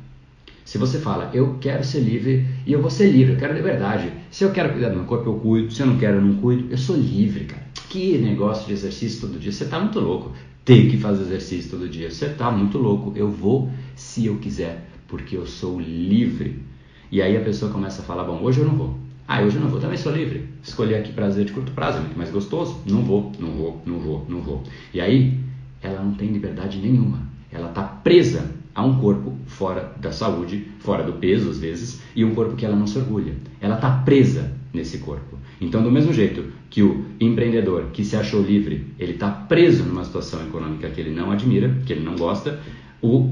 [0.65, 4.13] Se você fala, eu quero ser livre e eu vou ser livre, eu quero liberdade.
[4.31, 5.73] Se eu quero cuidar do meu corpo, eu cuido.
[5.73, 6.69] Se eu não quero, eu não cuido.
[6.71, 7.63] Eu sou livre, cara.
[7.89, 9.51] Que negócio de exercício todo dia.
[9.51, 10.31] Você está muito louco.
[10.65, 12.09] Tem que fazer exercício todo dia.
[12.13, 13.13] Você está muito louco.
[13.17, 16.63] Eu vou se eu quiser, porque eu sou livre.
[17.11, 19.03] E aí a pessoa começa a falar, bom, hoje eu não vou.
[19.35, 20.47] Ah, hoje eu não vou, também sou livre.
[20.63, 22.83] Escolher aqui prazer de curto prazo é muito mais gostoso.
[22.85, 24.63] Não vou, não vou, não vou, não vou.
[24.93, 25.39] E aí,
[25.81, 27.19] ela não tem liberdade nenhuma.
[27.51, 32.23] Ela está presa a um corpo fora da saúde, fora do peso às vezes, e
[32.27, 33.33] um corpo que ela não se orgulha.
[33.59, 35.39] Ela está presa nesse corpo.
[35.59, 40.05] Então, do mesmo jeito que o empreendedor que se achou livre, ele está preso numa
[40.05, 42.61] situação econômica que ele não admira, que ele não gosta,
[43.01, 43.31] o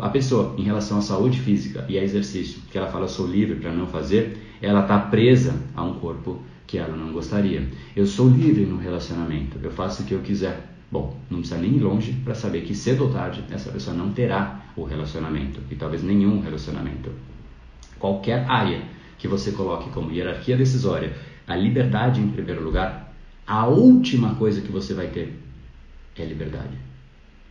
[0.00, 3.26] a pessoa em relação à saúde física e a exercício, que ela fala eu sou
[3.26, 7.66] livre para não fazer, ela está presa a um corpo que ela não gostaria.
[7.96, 10.74] Eu sou livre no relacionamento, eu faço o que eu quiser.
[10.90, 14.12] Bom, não precisa nem ir longe para saber que cedo ou tarde essa pessoa não
[14.12, 17.10] terá o relacionamento e talvez nenhum relacionamento.
[17.98, 18.82] Qualquer área
[19.18, 21.14] que você coloque como hierarquia decisória,
[21.46, 23.12] a liberdade em primeiro lugar,
[23.46, 25.34] a última coisa que você vai ter
[26.16, 26.87] é liberdade.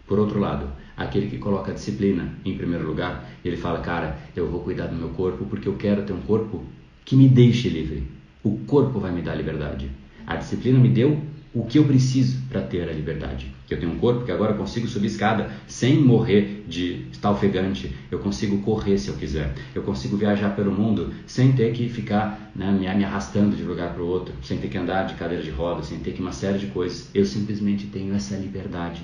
[0.08, 4.50] Por outro lado, aquele que coloca a disciplina em primeiro lugar, ele fala, cara, eu
[4.50, 6.64] vou cuidar do meu corpo porque eu quero ter um corpo
[7.04, 8.08] que me deixe livre.
[8.42, 9.92] O corpo vai me dar liberdade.
[10.26, 11.22] A disciplina me deu
[11.54, 13.52] o que eu preciso para ter a liberdade.
[13.70, 17.94] Eu tenho um corpo que agora eu consigo subir escada sem morrer de estar ofegante.
[18.12, 19.54] Eu consigo correr se eu quiser.
[19.76, 23.68] Eu consigo viajar pelo mundo sem ter que ficar né, me, me arrastando de um
[23.68, 26.22] lugar para o outro, sem ter que andar de cadeira de rodas, sem ter que
[26.22, 27.10] uma série de coisas.
[27.14, 29.02] Eu simplesmente tenho essa liberdade.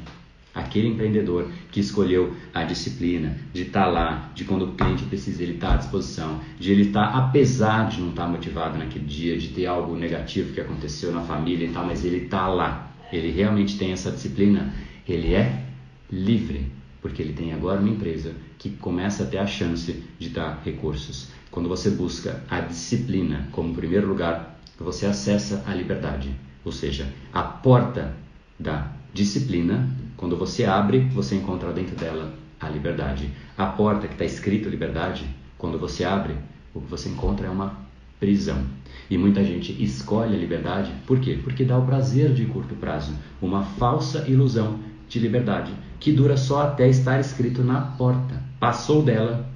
[0.53, 5.41] Aquele empreendedor que escolheu a disciplina de estar tá lá, de quando o cliente precisa
[5.41, 9.05] ele estar tá à disposição, de ele estar, tá, apesar de não estar motivado naquele
[9.05, 12.91] dia, de ter algo negativo que aconteceu na família e tal, mas ele está lá,
[13.11, 14.71] ele realmente tem essa disciplina,
[15.07, 15.63] ele é
[16.11, 20.61] livre, porque ele tem agora uma empresa que começa a ter a chance de dar
[20.63, 21.29] recursos.
[21.49, 26.29] Quando você busca a disciplina como primeiro lugar, você acessa a liberdade,
[26.63, 28.15] ou seja, a porta
[28.59, 33.29] da disciplina quando você abre, você encontra dentro dela a liberdade.
[33.57, 35.25] A porta que está escrito liberdade,
[35.57, 36.35] quando você abre,
[36.73, 37.77] o que você encontra é uma
[38.19, 38.63] prisão.
[39.09, 41.39] E muita gente escolhe a liberdade, por quê?
[41.43, 46.63] Porque dá o prazer de curto prazo, uma falsa ilusão de liberdade, que dura só
[46.63, 48.41] até estar escrito na porta.
[48.59, 49.49] Passou dela,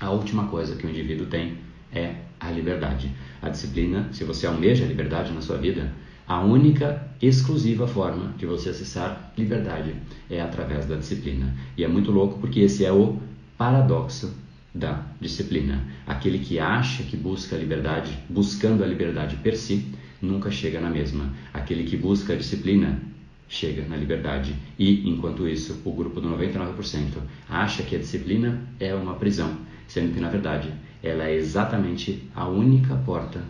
[0.00, 1.58] a última coisa que o indivíduo tem
[1.92, 3.10] é a liberdade.
[3.42, 5.92] A disciplina, se você almeja a liberdade na sua vida,
[6.28, 9.94] a única exclusiva forma de você acessar liberdade
[10.28, 11.54] é através da disciplina.
[11.76, 13.20] E é muito louco porque esse é o
[13.56, 14.34] paradoxo
[14.74, 15.84] da disciplina.
[16.04, 19.86] Aquele que acha que busca a liberdade, buscando a liberdade per si,
[20.20, 21.32] nunca chega na mesma.
[21.54, 23.00] Aquele que busca a disciplina
[23.48, 24.56] chega na liberdade.
[24.76, 27.18] E, enquanto isso, o grupo do 99%
[27.48, 29.56] acha que a disciplina é uma prisão,
[29.86, 30.72] sendo que, na verdade,
[31.04, 33.40] ela é exatamente a única porta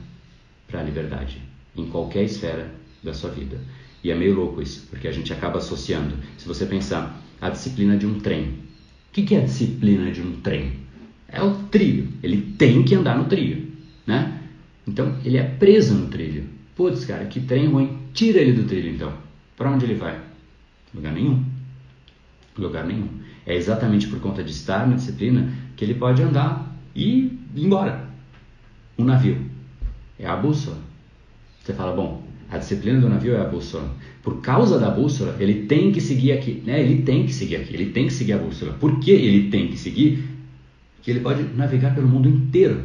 [0.69, 1.46] para a liberdade
[1.77, 2.73] em qualquer esfera
[3.03, 3.59] da sua vida.
[4.03, 6.15] E é meio louco isso, porque a gente acaba associando.
[6.39, 8.55] Se você pensar a disciplina de um trem,
[9.09, 10.73] o que é a disciplina de um trem?
[11.29, 12.09] É o trilho.
[12.23, 13.67] Ele tem que andar no trilho,
[14.07, 14.43] né?
[14.87, 16.45] Então ele é preso no trilho.
[16.77, 17.99] Putz, cara, que trem ruim.
[18.13, 19.13] Tira ele do trilho então.
[19.57, 20.21] Para onde ele vai?
[20.95, 21.45] Lugar nenhum.
[22.57, 23.09] Lugar nenhum.
[23.45, 28.09] É exatamente por conta de estar na disciplina que ele pode andar e ir embora.
[28.99, 29.39] Um navio
[30.19, 30.79] é a bússola.
[31.67, 33.93] Você fala, bom, a disciplina do navio é a bússola.
[34.23, 36.81] Por causa da bússola, ele tem que seguir aqui, né?
[36.81, 38.75] Ele tem que seguir aqui, ele tem que seguir a bússola.
[38.75, 40.23] Por que ele tem que seguir?
[41.03, 42.83] Que ele pode navegar pelo mundo inteiro.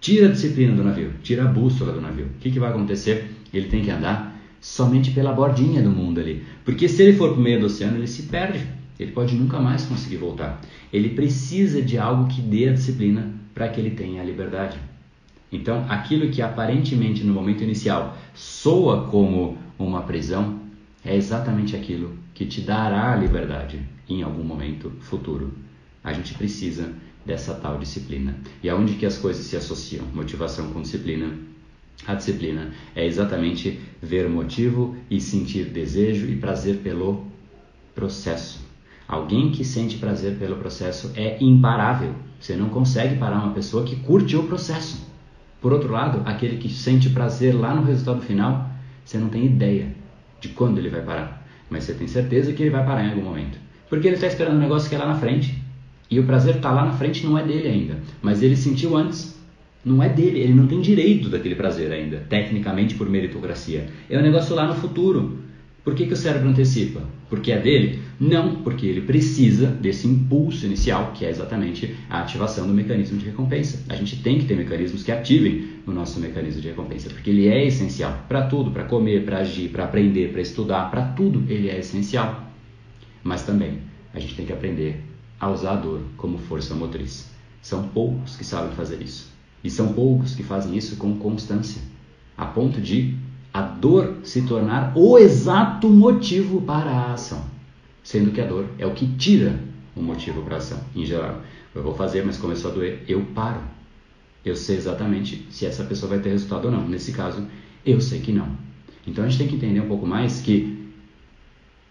[0.00, 2.24] Tira a disciplina do navio, tira a bússola do navio.
[2.24, 3.26] O que, que vai acontecer?
[3.52, 6.42] Ele tem que andar somente pela bordinha do mundo ali.
[6.64, 8.64] Porque se ele for para o meio do oceano, ele se perde.
[8.98, 10.58] Ele pode nunca mais conseguir voltar.
[10.90, 14.78] Ele precisa de algo que dê a disciplina para que ele tenha a liberdade.
[15.52, 20.60] Então, aquilo que aparentemente no momento inicial soa como uma prisão
[21.04, 25.52] é exatamente aquilo que te dará a liberdade em algum momento futuro.
[26.04, 26.92] A gente precisa
[27.24, 28.36] dessa tal disciplina.
[28.62, 30.06] E aonde que as coisas se associam?
[30.14, 31.34] Motivação com disciplina.
[32.06, 37.26] A disciplina é exatamente ver o motivo e sentir desejo e prazer pelo
[37.94, 38.60] processo.
[39.06, 42.14] Alguém que sente prazer pelo processo é imparável.
[42.38, 45.09] Você não consegue parar uma pessoa que curte o processo.
[45.60, 48.70] Por outro lado, aquele que sente prazer lá no resultado final,
[49.04, 49.88] você não tem ideia
[50.40, 53.22] de quando ele vai parar, mas você tem certeza que ele vai parar em algum
[53.22, 53.58] momento.
[53.88, 55.60] Porque ele está esperando um negócio que é lá na frente.
[56.10, 59.38] E o prazer está lá na frente não é dele ainda, mas ele sentiu antes.
[59.84, 63.88] Não é dele, ele não tem direito daquele prazer ainda, tecnicamente por meritocracia.
[64.08, 65.38] É um negócio lá no futuro.
[65.90, 67.02] Por que, que o cérebro antecipa?
[67.28, 68.00] Porque é dele?
[68.20, 73.26] Não, porque ele precisa desse impulso inicial, que é exatamente a ativação do mecanismo de
[73.26, 73.82] recompensa.
[73.88, 77.48] A gente tem que ter mecanismos que ativem o nosso mecanismo de recompensa, porque ele
[77.48, 81.68] é essencial para tudo, para comer, para agir, para aprender, para estudar, para tudo ele
[81.68, 82.48] é essencial.
[83.24, 83.78] Mas também
[84.14, 85.02] a gente tem que aprender
[85.40, 87.28] a usar a dor como força motriz.
[87.60, 89.28] São poucos que sabem fazer isso.
[89.64, 91.82] E são poucos que fazem isso com constância,
[92.36, 93.18] a ponto de
[93.52, 97.44] a dor se tornar o exato motivo para a ação,
[98.02, 99.58] sendo que a dor é o que tira
[99.96, 100.78] o motivo para a ação.
[100.94, 101.40] Em geral,
[101.74, 103.60] eu vou fazer, mas começou a doer, eu paro.
[104.44, 106.88] Eu sei exatamente se essa pessoa vai ter resultado ou não.
[106.88, 107.46] Nesse caso,
[107.84, 108.48] eu sei que não.
[109.06, 110.78] Então a gente tem que entender um pouco mais que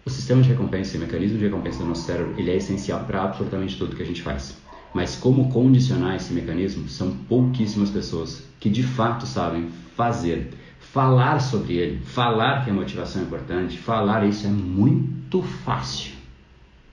[0.06, 3.24] o sistema de recompensa o mecanismo de recompensa do nosso cérebro ele é essencial para
[3.24, 4.58] absolutamente tudo que a gente faz.
[4.94, 10.52] Mas como condicionar esse mecanismo, são pouquíssimas pessoas que de fato sabem fazer
[10.92, 16.14] falar sobre ele, falar que a motivação é importante, falar isso é muito fácil.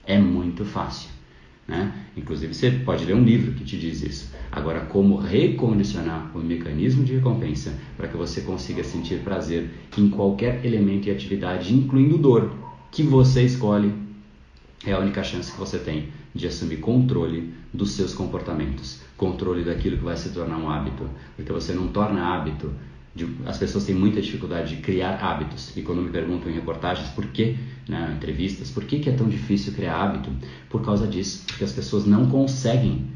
[0.05, 1.09] É muito fácil.
[1.67, 1.91] Né?
[2.15, 4.31] Inclusive, você pode ler um livro que te diz isso.
[4.51, 10.63] Agora, como recondicionar o mecanismo de recompensa para que você consiga sentir prazer em qualquer
[10.65, 12.53] elemento e atividade, incluindo dor,
[12.91, 13.93] que você escolhe,
[14.85, 19.97] é a única chance que você tem de assumir controle dos seus comportamentos, controle daquilo
[19.97, 21.09] que vai se tornar um hábito.
[21.35, 22.71] Porque você não torna hábito
[23.17, 25.75] de, as pessoas têm muita dificuldade de criar hábitos.
[25.75, 27.57] E quando me perguntam em reportagens por que,
[27.89, 30.29] né, entrevistas, por que, que é tão difícil criar hábito?
[30.69, 33.07] Por causa disso, porque as pessoas não conseguem,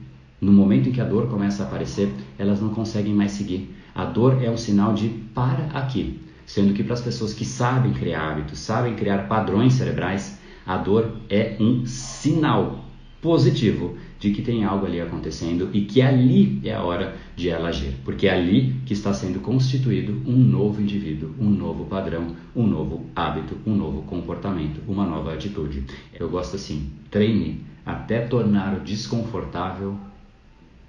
[0.41, 3.73] no momento em que a dor começa a aparecer, elas não conseguem mais seguir.
[3.93, 6.19] A dor é um sinal de para aqui.
[6.45, 11.11] Sendo que para as pessoas que sabem criar hábitos, sabem criar padrões cerebrais, a dor
[11.29, 12.83] é um sinal
[13.21, 17.69] positivo de que tem algo ali acontecendo e que ali é a hora de ela
[17.69, 22.67] agir, porque é ali que está sendo constituído um novo indivíduo, um novo padrão, um
[22.67, 25.85] novo hábito, um novo comportamento, uma nova atitude.
[26.13, 29.97] Eu gosto assim, treine até tornar o desconfortável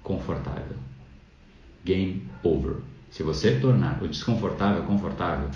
[0.03, 0.77] confortável.
[1.83, 2.75] Game over.
[3.09, 5.49] Se você tornar o desconfortável confortável,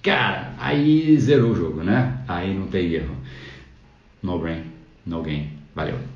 [0.00, 2.22] cara, aí zerou o jogo, né?
[2.28, 3.16] Aí não tem erro.
[4.22, 4.62] No brain,
[5.04, 5.50] no game.
[5.74, 6.13] Valeu.